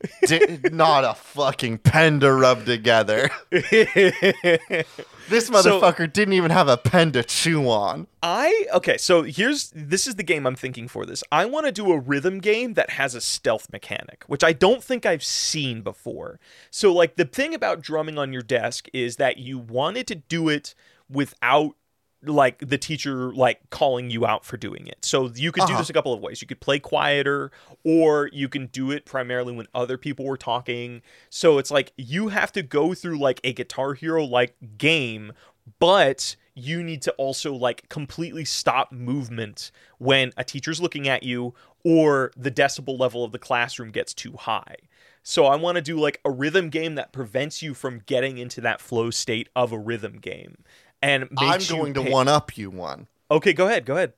[0.26, 3.30] Di- not a fucking pen to rub together.
[5.28, 8.06] This motherfucker didn't even have a pen to chew on.
[8.22, 11.24] I okay, so here's this is the game I'm thinking for this.
[11.32, 14.84] I want to do a rhythm game that has a stealth mechanic, which I don't
[14.84, 16.38] think I've seen before.
[16.70, 20.48] So like the thing about drumming on your desk is that you wanted to do
[20.48, 20.74] it
[21.10, 21.74] without
[22.22, 25.04] like the teacher like calling you out for doing it.
[25.04, 25.78] So you could do Uh-huh.
[25.82, 26.40] this a couple of ways.
[26.42, 27.50] You could play quieter
[27.84, 31.02] or you can do it primarily when other people were talking.
[31.30, 35.32] So it's like you have to go through like a Guitar Hero like game,
[35.78, 41.54] but you need to also like completely stop movement when a teacher's looking at you
[41.84, 44.76] or the decibel level of the classroom gets too high.
[45.22, 48.60] So I want to do like a rhythm game that prevents you from getting into
[48.60, 50.58] that flow state of a rhythm game.
[51.06, 53.06] And I'm going to one up you one.
[53.30, 53.86] Okay, go ahead.
[53.86, 54.14] Go ahead.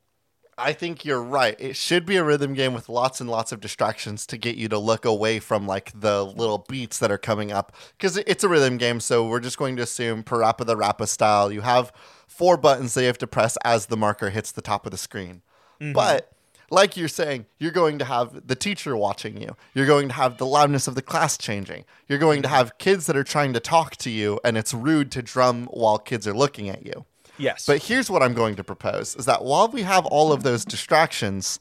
[0.57, 1.55] I think you're right.
[1.61, 4.69] It should be a rhythm game with lots and lots of distractions to get you
[4.71, 8.49] to look away from like the little beats that are coming up because it's a
[8.49, 9.01] rhythm game.
[9.01, 11.53] So we're just going to assume PaRappa the Rapper style.
[11.53, 11.93] You have
[12.27, 14.99] four buttons that you have to press as the marker hits the top of the
[14.99, 15.43] screen.
[15.81, 15.93] Mm-hmm.
[15.93, 16.33] But
[16.71, 19.57] like you're saying, you're going to have the teacher watching you.
[19.75, 21.85] You're going to have the loudness of the class changing.
[22.09, 25.11] You're going to have kids that are trying to talk to you, and it's rude
[25.13, 27.05] to drum while kids are looking at you.
[27.39, 27.67] Yes.
[27.67, 30.65] But here's what I'm going to propose is that while we have all of those
[30.65, 31.61] distractions,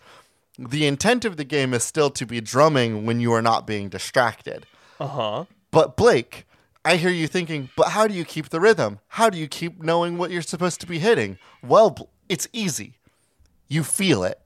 [0.58, 3.90] the intent of the game is still to be drumming when you are not being
[3.90, 4.66] distracted.
[5.00, 5.46] uh huh.
[5.70, 6.46] But Blake,
[6.84, 9.00] I hear you thinking, but how do you keep the rhythm?
[9.10, 11.38] How do you keep knowing what you're supposed to be hitting?
[11.62, 12.94] Well, it's easy.
[13.68, 14.40] You feel it.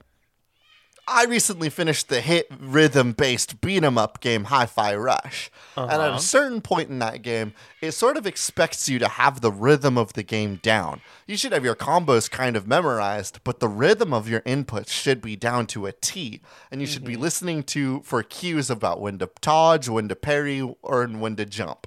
[1.14, 5.50] I recently finished the hit rhythm based beat 'em up game Hi Fi Rush.
[5.76, 6.16] And at Uh-huh.
[6.16, 7.52] a certain point in that game,
[7.82, 11.02] it sort of expects you to have the rhythm of the game down.
[11.26, 15.20] You should have your combos kind of memorized, but the rhythm of your inputs should
[15.20, 16.40] be down to a T.
[16.70, 20.60] And you should be listening to for cues about when to dodge, when to parry,
[20.82, 21.86] or when to jump.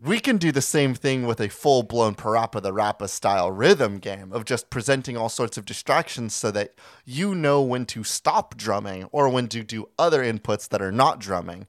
[0.00, 3.98] We can do the same thing with a full blown PaRappa the Rapper style rhythm
[3.98, 6.74] game of just presenting all sorts of distractions so that
[7.06, 11.18] you know when to stop drumming or when to do other inputs that are not
[11.18, 11.66] drumming.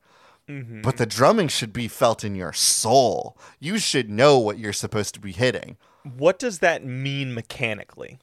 [0.50, 0.82] Mm-hmm.
[0.82, 3.38] But the drumming should be felt in your soul.
[3.60, 5.78] You should know what you're supposed to be hitting.
[6.04, 8.20] What does that mean mechanically?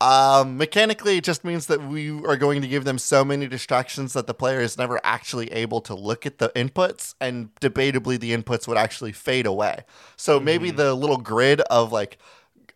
[0.00, 4.12] Um, mechanically, it just means that we are going to give them so many distractions
[4.12, 8.36] that the player is never actually able to look at the inputs, and debatably, the
[8.36, 9.84] inputs would actually fade away.
[10.16, 12.18] So maybe the little grid of like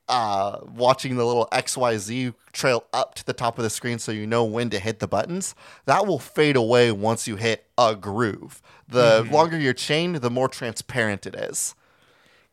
[0.08, 4.26] uh, watching the little XYZ trail up to the top of the screen so you
[4.26, 5.54] know when to hit the buttons,
[5.84, 8.62] that will fade away once you hit a groove.
[8.88, 11.74] The longer you're chained, the more transparent it is.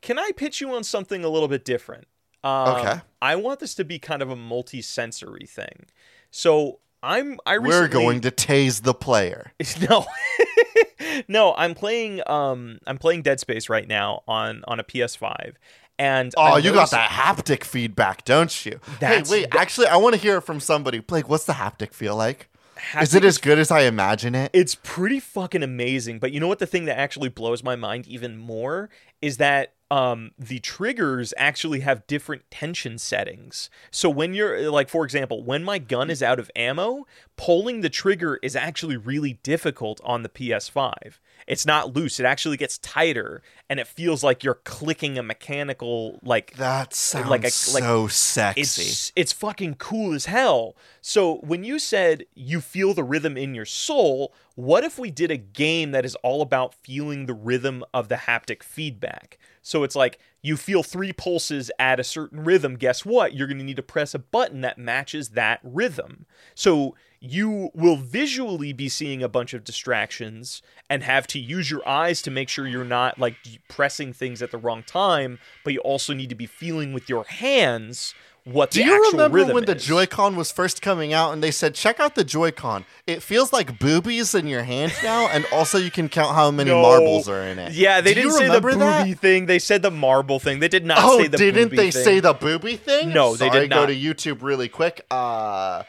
[0.02, 2.08] Can I pitch you on something a little bit different?
[2.46, 3.02] Um, Okay.
[3.22, 5.88] I want this to be kind of a multi-sensory thing.
[6.32, 7.40] So I'm.
[7.46, 9.52] I recently, We're going to tase the player.
[9.90, 10.06] no
[11.28, 15.54] no i'm playing um i'm playing dead space right now on on a ps5
[15.98, 18.82] and Oh, I you got that haptic feedback, don't you?
[19.00, 21.00] That's- hey, wait, actually, I want to hear it from somebody.
[21.00, 22.50] Blake, what's the haptic feel like?
[23.02, 24.52] Is it as good as I imagine it?
[24.54, 28.08] it's pretty fucking amazing but you know what the thing that actually blows my mind
[28.08, 28.90] even more
[29.22, 33.70] is that um the triggers actually have different tension settings.
[33.92, 37.06] So when you're like for example when my gun is out of ammo
[37.38, 42.58] pulling the trigger is actually really difficult on the ps5 it's not loose it actually
[42.58, 47.44] gets tighter and it feels like you're clicking a mechanical like That sounds like a-
[47.44, 47.52] like-
[47.84, 48.62] so sexy.
[48.62, 50.76] it's it's fucking cool as hell.
[51.02, 55.32] So when you said you feel the rhythm in your soul, what if we did
[55.32, 59.38] a game that is all about feeling the rhythm of the haptic feedback?
[59.62, 62.76] So it's like you feel three pulses at a certain rhythm.
[62.76, 63.34] Guess what?
[63.34, 66.26] You're going to need to press a button that matches that rhythm.
[66.54, 66.96] So
[67.32, 72.22] you will visually be seeing a bunch of distractions and have to use your eyes
[72.24, 73.36] to make sure you're not like
[73.68, 77.24] pressing things at the wrong time, but you also need to be feeling with your
[77.26, 78.14] hands
[78.44, 79.84] what Do the you remember when the is.
[79.84, 82.86] Joy-Con was first coming out and they said, check out the Joy-Con?
[83.08, 86.70] It feels like boobies in your hand now, and also you can count how many
[86.70, 86.80] No.
[86.80, 87.72] marbles are in it.
[87.74, 89.20] Yeah, they Do didn't say the booby that?
[89.20, 89.48] thing.
[89.48, 90.60] They said the marble thing.
[90.60, 92.04] They did not Oh, say the didn't they thing.
[92.04, 93.10] say the booby thing?
[93.10, 95.04] No, they Sorry, did Go to YouTube really quick.
[95.10, 95.82] Uh,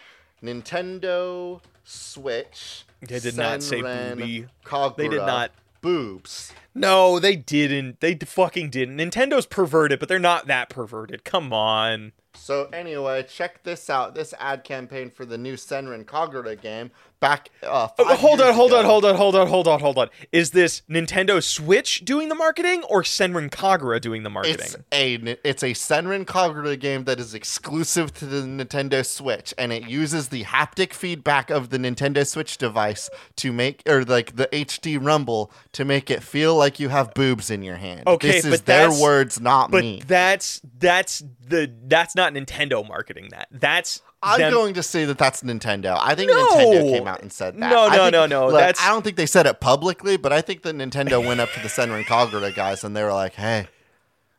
[0.43, 2.84] Nintendo Switch.
[3.01, 4.47] They did not say Senran booby.
[4.64, 5.51] Kagura, They did not.
[5.82, 6.53] Boobs.
[6.74, 8.01] No, they didn't.
[8.01, 8.97] They d- fucking didn't.
[8.97, 11.22] Nintendo's perverted, but they're not that perverted.
[11.24, 12.12] Come on.
[12.34, 14.14] So anyway, check this out.
[14.14, 16.91] This ad campaign for the new Senran Kagura game
[17.21, 17.51] back.
[17.62, 18.79] Uh, Oh, hold on, hold ago.
[18.81, 20.09] on, hold on, hold on, hold on, hold on.
[20.33, 24.59] Is this Nintendo Switch doing the marketing or Senran Kagura doing the marketing?
[24.61, 25.14] It's a
[25.49, 30.29] it's a Senran Kagura game that is exclusive to the Nintendo Switch, and it uses
[30.29, 35.51] the haptic feedback of the Nintendo Switch device to make, or like the HD Rumble,
[35.73, 38.05] to make it feel like you have boobs in your hand.
[38.07, 40.03] Okay, this is but their words, not but me.
[40.07, 43.49] that's that's the that's not Nintendo marketing that.
[43.51, 45.99] That's I'm them- going to say that that's Nintendo.
[46.01, 46.37] I think No.
[46.37, 47.70] Nintendo came out and said that.
[47.70, 50.33] No, no, think- no, no, look, that's- I don't think they said it publicly, but
[50.33, 53.35] I think that Nintendo went up to the Senran Kagura guys and they were like,
[53.35, 53.68] "Hey,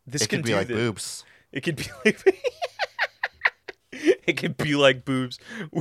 [0.05, 2.19] this it could be like the- boobs." It could be like
[3.91, 5.39] it could be like boobs.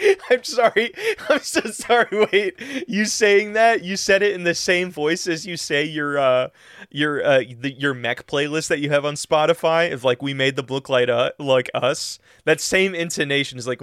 [0.00, 0.92] We- I'm sorry.
[1.28, 2.08] I'm so sorry.
[2.32, 2.54] Wait,
[2.88, 3.82] you saying that?
[3.82, 6.48] You said it in the same voice as you say your uh
[6.90, 9.90] your uh the, your mech playlist that you have on Spotify.
[9.90, 12.18] If like we made them look like uh, like us.
[12.46, 13.80] That same intonation is like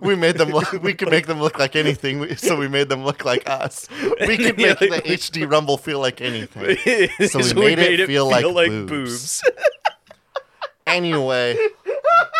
[0.00, 3.02] we made them look we could make them look like anything so we made them
[3.02, 3.88] look like us
[4.26, 6.76] we could Yeah, make like- the hd rumble feel like anything
[7.28, 8.44] So we So made it feel like
[8.86, 9.42] boobs.
[10.86, 11.56] anyway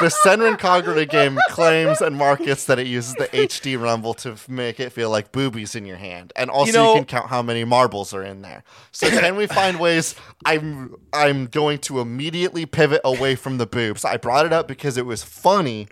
[0.01, 4.80] the senran kagura game claims and markets that it uses the hd rumble to make
[4.80, 6.32] it feel like boobies in your hand.
[6.36, 8.64] And also you, know- can count how many marbles are in there.
[8.92, 10.14] So can we find ways
[10.45, 14.05] i'm i'm going to immediately pivot away from the boobs.
[14.05, 15.88] I brought it up because it was funny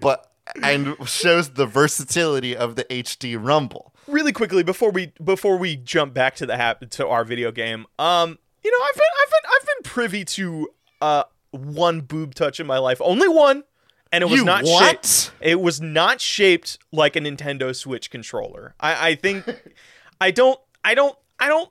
[0.00, 0.30] but
[0.62, 3.94] and shows the versatility of the hd rumble.
[4.08, 7.86] Really quickly before we before we jump back to the hap- to our video game
[7.98, 10.68] um you know i've been i've been i've been privy to
[11.00, 11.22] uh
[11.52, 13.62] one boob touch in my life only one
[14.10, 15.04] and it was You not what?
[15.06, 19.44] shaped it was not shaped like a nintendo switch controller i i think
[20.20, 21.70] i don't i don't i don't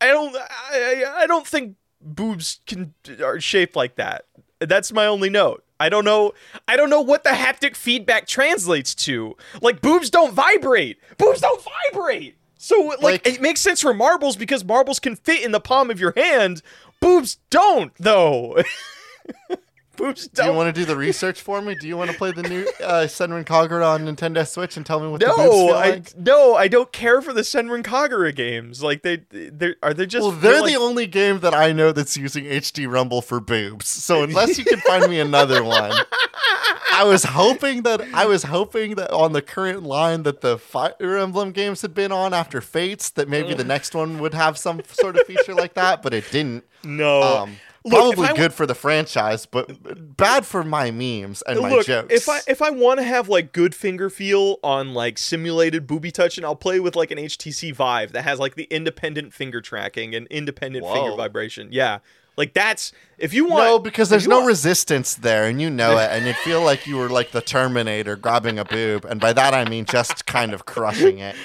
[0.00, 4.26] i don't I, I don't think boobs can are shaped like that
[4.60, 6.34] that's my only note I don't know.
[6.68, 9.34] I don't know what the haptic feedback translates to.
[9.62, 10.98] Like boobs don't vibrate.
[11.16, 12.36] Boobs don't vibrate.
[12.58, 15.90] So like, Like- it makes sense for marbles because marbles can fit in the palm
[15.90, 16.60] of your hand.
[17.00, 18.58] Boobs don't though.
[19.96, 21.74] boobs Do you want to do the research for me?
[21.74, 24.98] Do you want to play the new uh, Senran Kagura on Nintendo Switch and tell
[25.00, 26.16] me what the boobs no, feel I like?
[26.16, 28.82] no, I don't care for the Senran Kagura games.
[28.82, 31.92] Like they, they are they just Well, they're like- the only game that I know
[31.92, 33.88] that's using HD Rumble for boobs.
[33.88, 35.92] So unless you can find me another one,
[36.92, 40.94] I was hoping that I was hoping that on the current line that the Fire
[41.18, 43.56] Emblem games had been on after Fates, that maybe Mm.
[43.58, 46.64] the next one would have some sort of feature like that, but it didn't.
[46.84, 47.22] no.
[47.22, 52.12] Um, Look, probably good for the franchise, but bad for my memes and my jokes.
[52.12, 56.10] if I if I want to have like good finger feel on like simulated booby
[56.10, 60.14] touching, I'll play with like an HTC Vive that has like the independent finger tracking
[60.14, 61.68] and independent finger vibration.
[61.70, 62.00] Yeah,
[62.40, 63.64] like that's if you want.
[63.64, 66.86] No, because there's no want- resistance there, and you know it, and you'd feel like
[66.86, 70.54] you were like the Terminator grabbing a boob, and by that I mean just kind
[70.54, 71.36] of crushing it.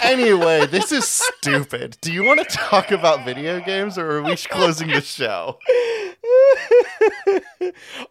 [0.00, 1.98] Anyway, this is stupid.
[2.00, 5.58] Do you want to talk about video games, or are we closing the show?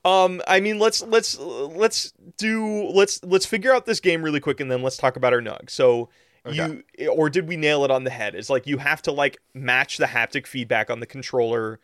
[0.03, 4.59] um, I mean, let's let's let's do let's let's figure out this game really quick,
[4.59, 5.69] and then let's talk about our nug.
[5.69, 6.09] So.
[6.49, 8.33] You or did we nail it on the head?
[8.33, 11.77] It's like you have to like match the haptic feedback on the controller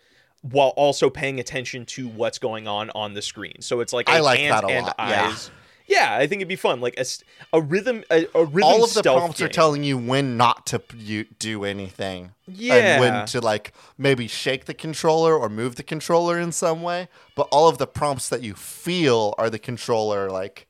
[0.43, 3.55] while also paying attention to what's going on on the screen.
[3.61, 5.49] So it's like I a like hands that a and lot, eyes.
[5.85, 6.79] Yeah, I think it'd be fun.
[6.79, 7.05] Like a,
[7.51, 8.63] a rhythm, a, a rhythm.
[8.63, 12.31] All of the prompts are telling you when not to p- do anything.
[12.47, 12.73] Yeah.
[12.75, 17.09] And when to like maybe shake the controller or move the controller in some way.
[17.35, 20.67] But all of the prompts that you feel are the controller like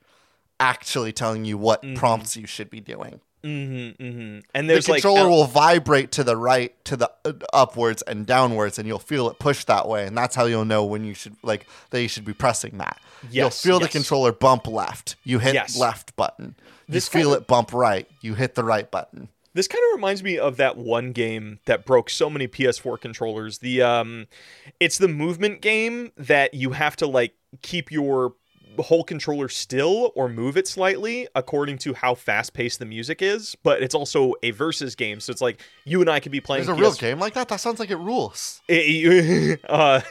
[0.59, 1.95] actually telling you what Mm-hmm.
[1.95, 3.21] prompts you should be doing.
[3.43, 4.39] Mm-hmm, mm-hmm.
[4.53, 8.01] And the there's like controller uh, will vibrate to the right, to the uh, upwards
[8.03, 11.03] and downwards, and you'll feel it push that way, and that's how you'll know when
[11.03, 12.99] you should like that you should be pressing that.
[13.23, 15.77] Yes, you'll Yes, feel the controller bump left, you hit Yes.
[15.77, 16.55] left button.
[16.87, 19.29] You This feel it bump right, you hit the right button.
[19.55, 23.59] This kind of reminds me of that one game that broke so many PS4 controllers.
[23.59, 24.27] The um
[24.79, 28.33] it's the movement game that you have to like keep your
[28.81, 33.83] whole controller still or move it slightly according to how fast-paced the music is, but
[33.83, 35.19] it's also a versus game.
[35.19, 37.49] So it's like you and I could be playing There's a real game like that.
[37.49, 38.61] That sounds like it rules.
[38.67, 40.01] it- uh,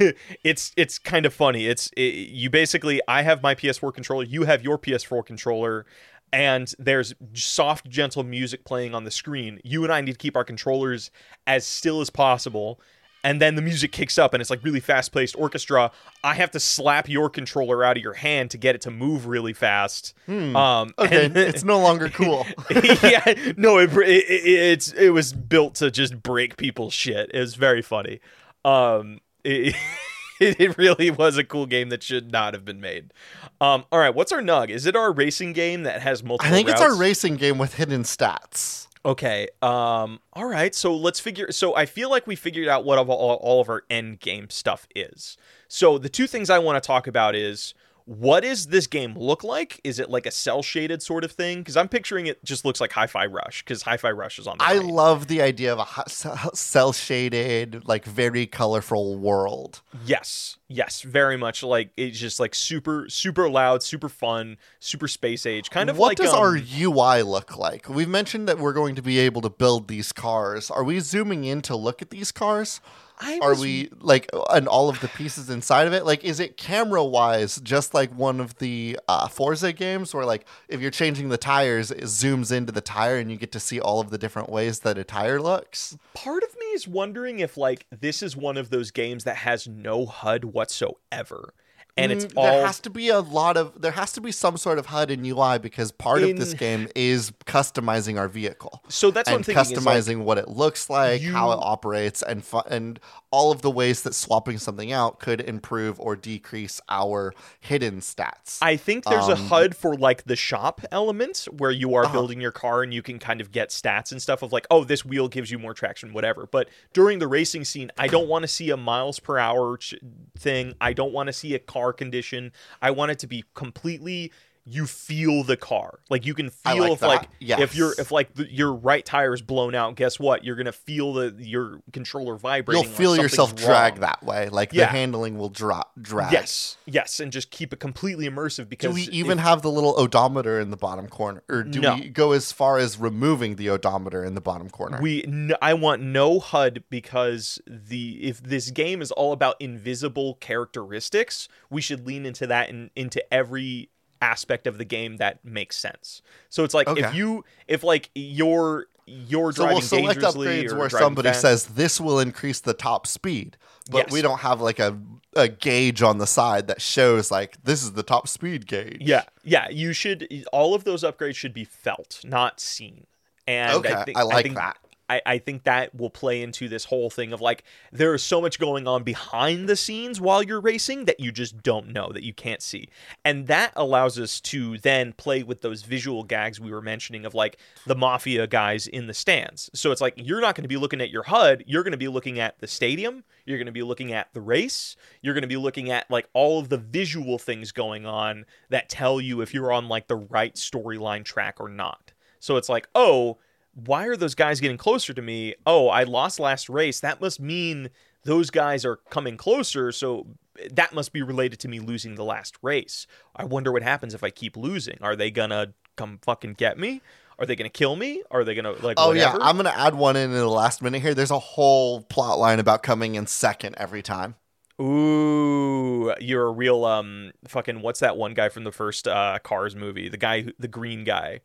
[0.44, 1.66] it's it's kind of funny.
[1.66, 5.84] It's it, you basically I have my PS4 controller, you have your PS4 controller,
[6.32, 9.60] and there's soft, gentle music playing on the screen.
[9.64, 11.10] You and I need to keep our controllers
[11.46, 12.80] as still as possible.
[13.24, 15.92] And then the music kicks up and it's like really fast paced orchestra.
[16.24, 19.26] I have to slap your controller out of your hand to get it to move
[19.26, 20.12] really fast.
[20.28, 22.44] Um, Okay, and- it's no longer cool.
[22.70, 27.30] yeah, no, it, it, it it's it was built to just break people's shit.
[27.32, 28.18] It was very funny.
[28.64, 29.74] Um, it,
[30.40, 33.12] it, it really was a cool game that should not have been made.
[33.60, 34.68] Um, all right, what's our nug?
[34.70, 36.52] Is it our racing game that has multiple?
[36.52, 38.88] I think it's our racing game with hidden stats.
[39.05, 39.48] Okay.
[39.61, 40.20] Um.
[40.32, 40.74] All right.
[40.74, 41.50] So let's figure.
[41.50, 44.86] So I feel like we figured out what all, all of our end game stuff
[44.94, 45.36] is.
[45.66, 47.74] So the two things I want to talk about is
[48.05, 49.80] what does this game look like?
[49.84, 51.59] Is it like a cel shaded sort of thing?
[51.59, 54.59] Because I'm picturing it just looks like Hi-Fi Rush because Hi-Fi Rush is on.
[54.59, 59.82] The I love the idea of a cel shaded, like very colorful world.
[60.05, 65.46] Yes, yes, very much like it's just like super, super loud, super fun, super space
[65.46, 66.18] age, kind of what like.
[66.18, 67.88] does um, our UI look like?
[67.88, 70.70] We've mentioned that we're going to be able to build these cars.
[70.70, 72.80] Are we zooming in to look at these cars?
[73.20, 76.04] I Are was- we like and all of the pieces inside of it?
[76.04, 80.46] Like, is it camera wise just like one of the uh, Forza games where like
[80.68, 83.78] if you're changing the tires, it zooms into the tire and you get to see
[83.80, 85.96] all of the different ways that a tire looks?
[86.14, 89.68] part of me is wondering if like this is one of those games that has
[89.68, 91.54] no HUD whatsoever,
[91.97, 94.32] and it's Mm, all there has to be a lot of there has to be
[94.32, 98.82] some sort of HUD and UI because part of this game is customizing our vehicle.
[98.88, 99.61] so that's what I'm thinking.
[99.62, 102.99] is, like, customizing what it looks like, how it operates, and fu- and
[103.30, 108.59] all of the ways that swapping something out could improve or decrease our hidden stats.
[108.62, 112.12] I think there's a Um, HUD for like the shop element where you are Uh-huh.
[112.12, 114.84] building your car and you can kind of get stats and stuff of like, oh,
[114.84, 116.47] this wheel gives you more traction, whatever.
[116.47, 119.95] But during the racing scene, I don't want to see a miles per hour ch-
[120.38, 120.74] thing.
[120.80, 122.52] I don't want to see a car condition.
[122.82, 124.30] I want it to be completely.
[124.64, 127.06] You feel the car, like you can feel like if that.
[127.08, 127.98] like if your Yes.
[127.98, 129.96] if like the, your right tire is blown out.
[129.96, 130.44] Guess what?
[130.44, 132.80] You're gonna feel the your controller vibrating.
[132.84, 134.00] You'll like feel yourself drag wrong.
[134.02, 134.84] that way, like Yeah.
[134.84, 136.32] the handling will drop drag.
[136.32, 139.98] Yes, yes, and just keep it completely immersive because Do we even have the little
[139.98, 141.96] odometer in the bottom corner, or do No.
[141.96, 145.00] we go as far as removing the odometer in the bottom corner?
[145.02, 150.34] We, n- I want no HUD because the if this game is all about invisible
[150.36, 153.88] characteristics, we should lean into that and into every
[154.22, 156.22] aspect of the game that makes sense.
[156.48, 160.88] So it's like if you, if like you're you're so driving we'll select upgrades where
[160.88, 163.56] somebody fast- says this will increase the top speed,
[163.90, 164.12] but Yes.
[164.12, 164.98] we don't have like a
[165.34, 168.98] a gauge on the side that shows like this is the top speed gauge.
[169.00, 169.68] Yeah, yeah.
[169.70, 170.28] You should.
[170.52, 173.06] All of those upgrades should be felt, not seen.
[173.48, 174.76] And Okay, I, think, I like think, that.
[175.12, 178.40] I, I think that will play into this whole thing of like there is so
[178.40, 182.22] much going on behind the scenes while you're racing that you just don't know that
[182.22, 182.88] you can't see,
[183.24, 187.34] and that allows us to then play with those visual gags we were mentioning of
[187.34, 189.70] like the mafia guys in the stands.
[189.74, 191.98] So it's like you're not going to be looking at your HUD, you're going to
[191.98, 195.42] be looking at the stadium, you're going to be looking at the race, you're going
[195.42, 199.40] to be looking at like all of the visual things going on that tell you
[199.40, 202.12] if you're on like the right storyline track or not.
[202.42, 203.38] So it's like, oh,
[203.74, 205.54] why are those guys getting closer to me?
[205.66, 207.00] Oh, I lost last race.
[207.00, 207.90] That must mean
[208.24, 209.92] those guys are coming closer.
[209.92, 210.26] So
[210.72, 213.06] that must be related to me losing the last race.
[213.34, 214.98] I wonder what happens if I keep losing.
[215.00, 217.00] Are they gonna come fucking get me?
[217.38, 218.22] Are they gonna kill me?
[218.30, 218.98] Are they gonna like?
[219.00, 219.38] Oh whatever?
[219.38, 221.14] yeah, I'm gonna add one in in the last minute here.
[221.14, 224.36] There's a whole plot line about coming in second every time.
[224.80, 229.74] Ooh, you're a real um fucking what's that one guy from the first uh Cars
[229.74, 230.08] movie?
[230.08, 231.40] The guy, who, the green guy,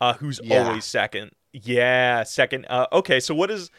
[0.00, 0.66] uh, who's Yeah.
[0.68, 1.32] always second.
[1.52, 2.66] Yeah, second.
[2.68, 3.70] Uh, okay, so what is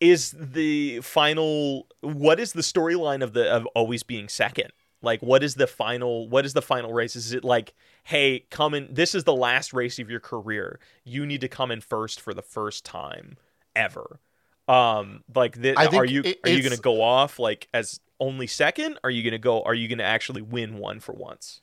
[0.00, 1.86] is the final?
[2.00, 4.70] What is the storyline of the of always being second?
[5.02, 6.28] Like, what is the final?
[6.28, 7.16] What is the final race?
[7.16, 7.74] Is it like,
[8.04, 8.88] hey, come in?
[8.90, 10.78] This is the last race of your career.
[11.04, 13.36] You need to come in first for the first time
[13.74, 14.20] ever.
[14.68, 18.98] Um, like, th- are you it- are you gonna go off like as only second?
[19.04, 19.62] Are you gonna go?
[19.62, 21.60] Are you gonna actually win one for once?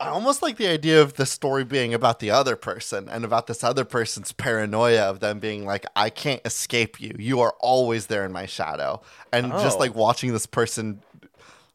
[0.00, 3.46] I almost like the idea of the story being about the other person and about
[3.46, 7.14] this other person's paranoia of them being like, I can't escape you.
[7.18, 9.02] You are always there in my shadow.
[9.32, 9.80] And just Oh.
[9.80, 11.00] like watching this person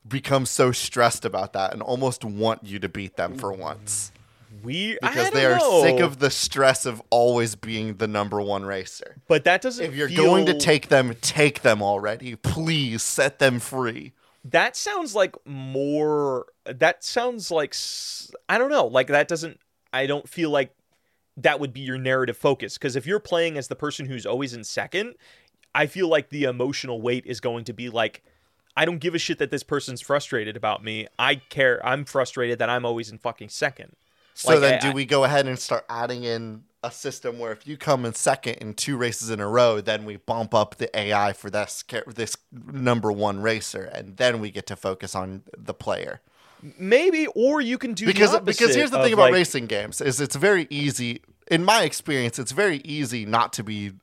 [0.07, 4.11] become so stressed about that and almost want you to beat them for once.
[4.63, 5.81] We Because they are know.
[5.83, 9.15] sick of the stress of always being the number one racer.
[9.29, 9.85] But that doesn't.
[9.85, 12.35] If you're feel- going to take them, take them already.
[12.35, 14.11] Please set them free.
[14.43, 16.47] That sounds like more.
[16.65, 17.75] That sounds like
[18.47, 18.87] i don't know.
[18.87, 19.59] Like that doesn't.
[19.91, 20.75] I don't feel like
[21.37, 24.53] that would be your narrative focus because if you're playing as the person who's always
[24.53, 25.15] in second,
[25.73, 28.23] I feel like the emotional weight is going to be like.
[28.77, 31.07] I don't give a shit that this person's frustrated about me.
[31.17, 31.85] I care.
[31.85, 33.93] I'm frustrated that I'm always in fucking second.
[34.33, 37.51] So Like, then, I- do we go ahead and start adding in a system where
[37.51, 40.75] if you come in second in two races in a row, then we bump up
[40.77, 45.43] the AI for this this number one racer, and then we get to focus on
[45.57, 46.21] the player.
[46.77, 50.21] Maybe, or you can do Because because here's the thing about like- racing games is
[50.21, 51.21] it's very easy.
[51.51, 53.93] In my experience, it's very easy not to be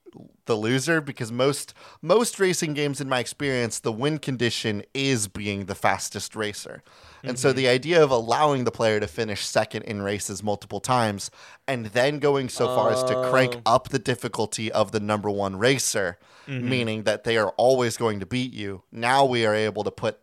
[0.47, 5.67] the loser because most most racing games in my experience the win condition is being
[5.67, 6.83] the fastest racer.
[7.27, 7.57] And so mm-hmm.
[7.57, 11.31] the idea of allowing the player to finish second in races multiple times
[11.67, 13.75] and then going so far as to crank oh.
[13.75, 16.69] up the difficulty of the number 1 racer, mm-hmm.
[16.69, 18.83] meaning that they are always going to beat you.
[18.93, 20.21] Now we are able to put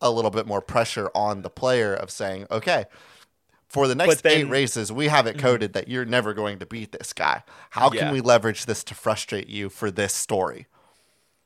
[0.00, 2.84] a little bit more pressure on the player of saying, okay,
[3.68, 5.46] for the next then- eight races, we have it mm-hmm.
[5.46, 7.42] coded that you're never going to beat this guy.
[7.70, 10.66] How can we leverage this to frustrate you for this story?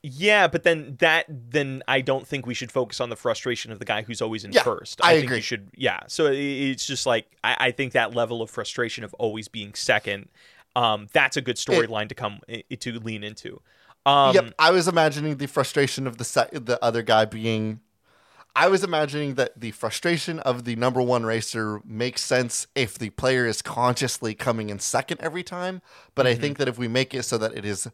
[0.04, 3.78] Yeah, but then that then I don't think we should focus on the frustration of
[3.78, 5.00] the guy who's always in Yeah, first.
[5.02, 5.36] I think agree.
[5.36, 6.00] You should yeah.
[6.08, 10.28] So it's just like I, I think that level of frustration of always being second,
[10.74, 13.60] um, that's a good storyline to come i- to lean into.
[14.04, 17.78] Um, yep, I was imagining the frustration of the se- the other guy being.
[18.54, 23.08] I was imagining that the frustration of the number one racer makes sense if the
[23.10, 25.80] player is consciously coming in second every time.
[26.16, 26.32] But Mm-hmm.
[26.32, 27.88] I think that if we make it so that it is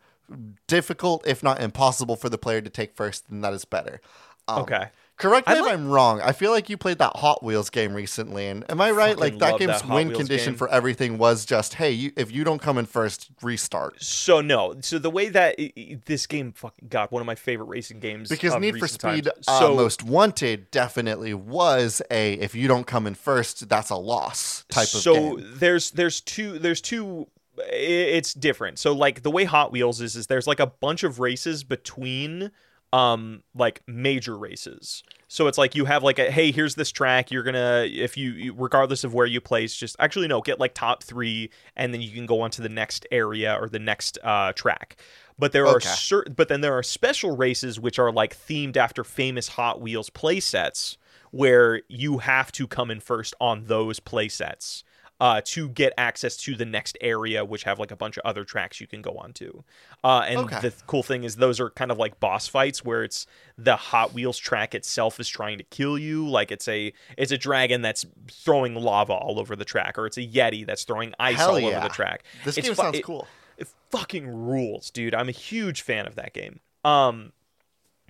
[0.66, 4.00] difficult, if not impossible, for the player to take first, then that is better.
[4.46, 4.88] Um, Okay.
[5.16, 6.20] Correct me I if like- I'm wrong.
[6.20, 9.18] I feel like you played that Hot Wheels game recently, and am I right?
[9.18, 10.56] Fucking Like that game's that win Wheels condition game.
[10.58, 14.00] for everything was just, hey, you, if you don't come in first, restart.
[14.00, 17.34] So no, so the way that i- i- this game, fucking God, one of my
[17.34, 22.34] favorite racing games Because of Need for Speed uh, So Most Wanted definitely was a
[22.34, 26.60] if you don't come in first, that's a loss type of so there's there's two
[26.60, 27.26] there's two
[27.66, 28.78] it's different.
[28.78, 32.50] So like the way hot wheels is is there's like a bunch of races between
[32.92, 35.02] um like major races.
[35.28, 37.30] So it's like you have like a hey here's this track.
[37.30, 41.02] You're gonna if you regardless of where you place just actually no get like top
[41.02, 44.52] three and then you can go on to the next area or the next uh
[44.54, 44.96] track.
[45.38, 45.96] But there are Okay.
[45.98, 50.10] certain but then there are special races which are like themed after famous hot wheels
[50.10, 50.96] play sets
[51.30, 54.82] where you have to come in first on those play sets
[55.20, 58.44] uh, to get access to the next area, which have like a bunch of other
[58.44, 59.64] tracks you can go on to.
[60.04, 60.56] Uh, and Okay.
[60.60, 63.74] the th- cool thing is, those are kind of like boss fights where it's the
[63.74, 66.28] Hot Wheels track itself is trying to kill you.
[66.28, 70.18] Like it's a it's a dragon that's throwing lava all over the track, or it's
[70.18, 71.78] a Yeti that's throwing ice Hell all yeah.
[71.78, 72.22] over the track.
[72.44, 73.26] This It's game fu- sounds it- cool.
[73.56, 75.14] it fucking rules, dude.
[75.14, 76.60] I'm a huge fan of that game.
[76.84, 77.32] Um,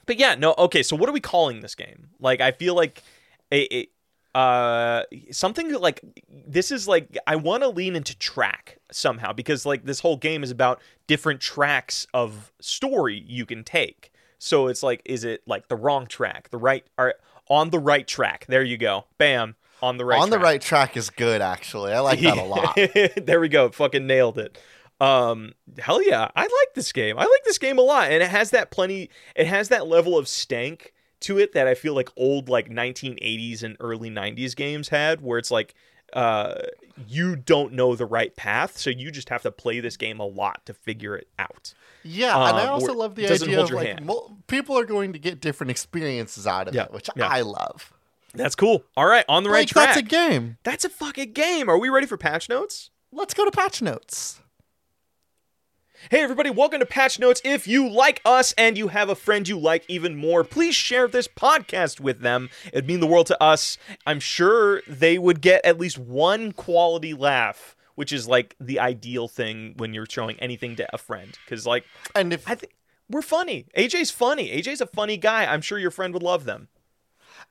[0.04, 0.82] but yeah, no, okay.
[0.82, 2.08] So what are we calling this game?
[2.20, 3.02] Like, I feel like
[3.50, 3.88] it, it
[4.34, 6.02] uh something like
[6.46, 10.42] this is like I want to lean into track somehow because like this whole game
[10.42, 14.12] is about different tracks of story you can take.
[14.38, 17.14] So it's like, is it like the wrong track, the right, or
[17.48, 18.46] on the right track?
[18.48, 20.20] There you go, bam, on the right.
[20.20, 21.92] On the right track is good, actually.
[21.92, 22.78] I like that a lot.
[23.26, 23.70] there we go.
[23.70, 24.58] Fucking nailed it.
[25.00, 27.18] Um, hell yeah, I like this game.
[27.18, 29.10] I like this game a lot, and it has that plenty.
[29.36, 33.62] It has that level of stank to it that I feel like old like 1980s
[33.62, 35.74] and early 90s games had, where it's like
[36.14, 36.54] uh
[37.06, 40.24] you don't know the right path so you just have to play this game a
[40.26, 44.02] lot to figure it out Yeah, and I Um, also love the idea of like
[44.02, 47.28] mul- people are going to get different experiences out of Yeah, it, which yeah.
[47.28, 47.92] I love.
[48.32, 50.56] that's cool all right on the right track that's a game.
[50.62, 54.40] that's a fucking game are we ready for patch notes Let's go to patch notes.
[56.10, 57.42] Hey, everybody, welcome to Patch Notes.
[57.44, 61.06] If you like us and you have a friend you like even more, please share
[61.06, 62.48] this podcast with them.
[62.72, 63.76] It'd mean the world to us.
[64.06, 69.28] I'm sure they would get at least one quality laugh, which is like the ideal
[69.28, 71.36] thing when you're showing anything to a friend.
[71.44, 71.84] Because, like,
[72.14, 72.72] And if I think
[73.10, 73.66] we're funny.
[73.76, 74.50] AJ's funny.
[74.50, 75.52] AJ's a funny guy.
[75.52, 76.68] I'm sure your friend would love them.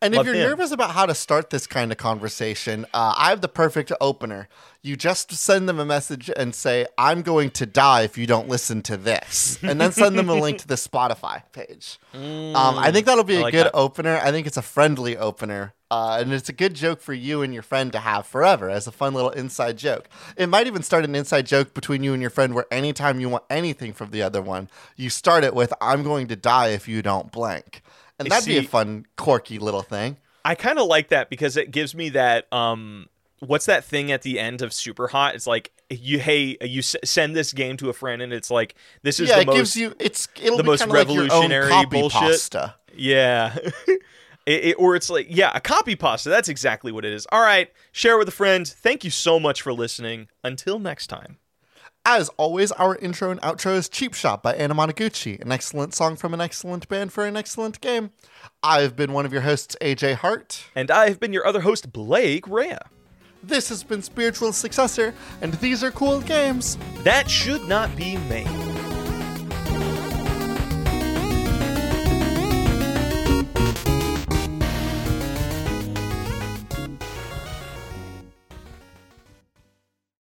[0.01, 0.49] And if Love you're him.
[0.49, 4.47] nervous about how to start this kind of conversation, uh, I have the perfect opener.
[4.83, 8.47] You just send them a message and say, I'm going to die if you don't
[8.47, 9.57] listen to this.
[9.63, 11.97] And then send them a link to the Spotify page.
[12.13, 13.75] Um, I think that'll be I a like good that.
[13.75, 14.17] opener.
[14.23, 15.73] I think it's a friendly opener.
[15.89, 18.87] Uh, and it's a good joke for you and your friend to have forever as
[18.87, 20.09] a fun little inside joke.
[20.35, 23.29] It might even start an inside joke between you and your friend where anytime you
[23.29, 26.87] want anything from the other one, you start it with, I'm going to die if
[26.87, 27.81] you don't blank.
[28.19, 30.17] And that'd be a fun, quirky little thing.
[30.45, 33.07] I kind of like that because it gives me that um
[33.39, 35.35] what's that thing at the end of Super Hot?
[35.35, 38.75] It's like you hey you s- send this game to a friend and it's like
[39.03, 41.07] this is yeah, the it most gives you it's it'll the be most kinda like
[41.07, 42.19] your own revolutionary copy bullshit.
[42.21, 42.75] pasta.
[42.95, 43.55] yeah.
[44.45, 47.41] It, it- or it's like yeah a copy pasta that's exactly what it is all
[47.41, 51.37] right share with a friend thank you so much for listening until next time
[52.09, 56.15] As always, our intro and outro is Cheap Shot by Anna Monoguchi, an excellent song
[56.15, 58.11] from an excellent band for an excellent game.
[58.63, 60.67] I've been one of your hosts, AJ Hart.
[60.73, 62.79] and I have been your other host Blake Rhea
[63.43, 66.77] This has been Spiritual Successor, and these are cool games.
[67.03, 68.66] that should not be made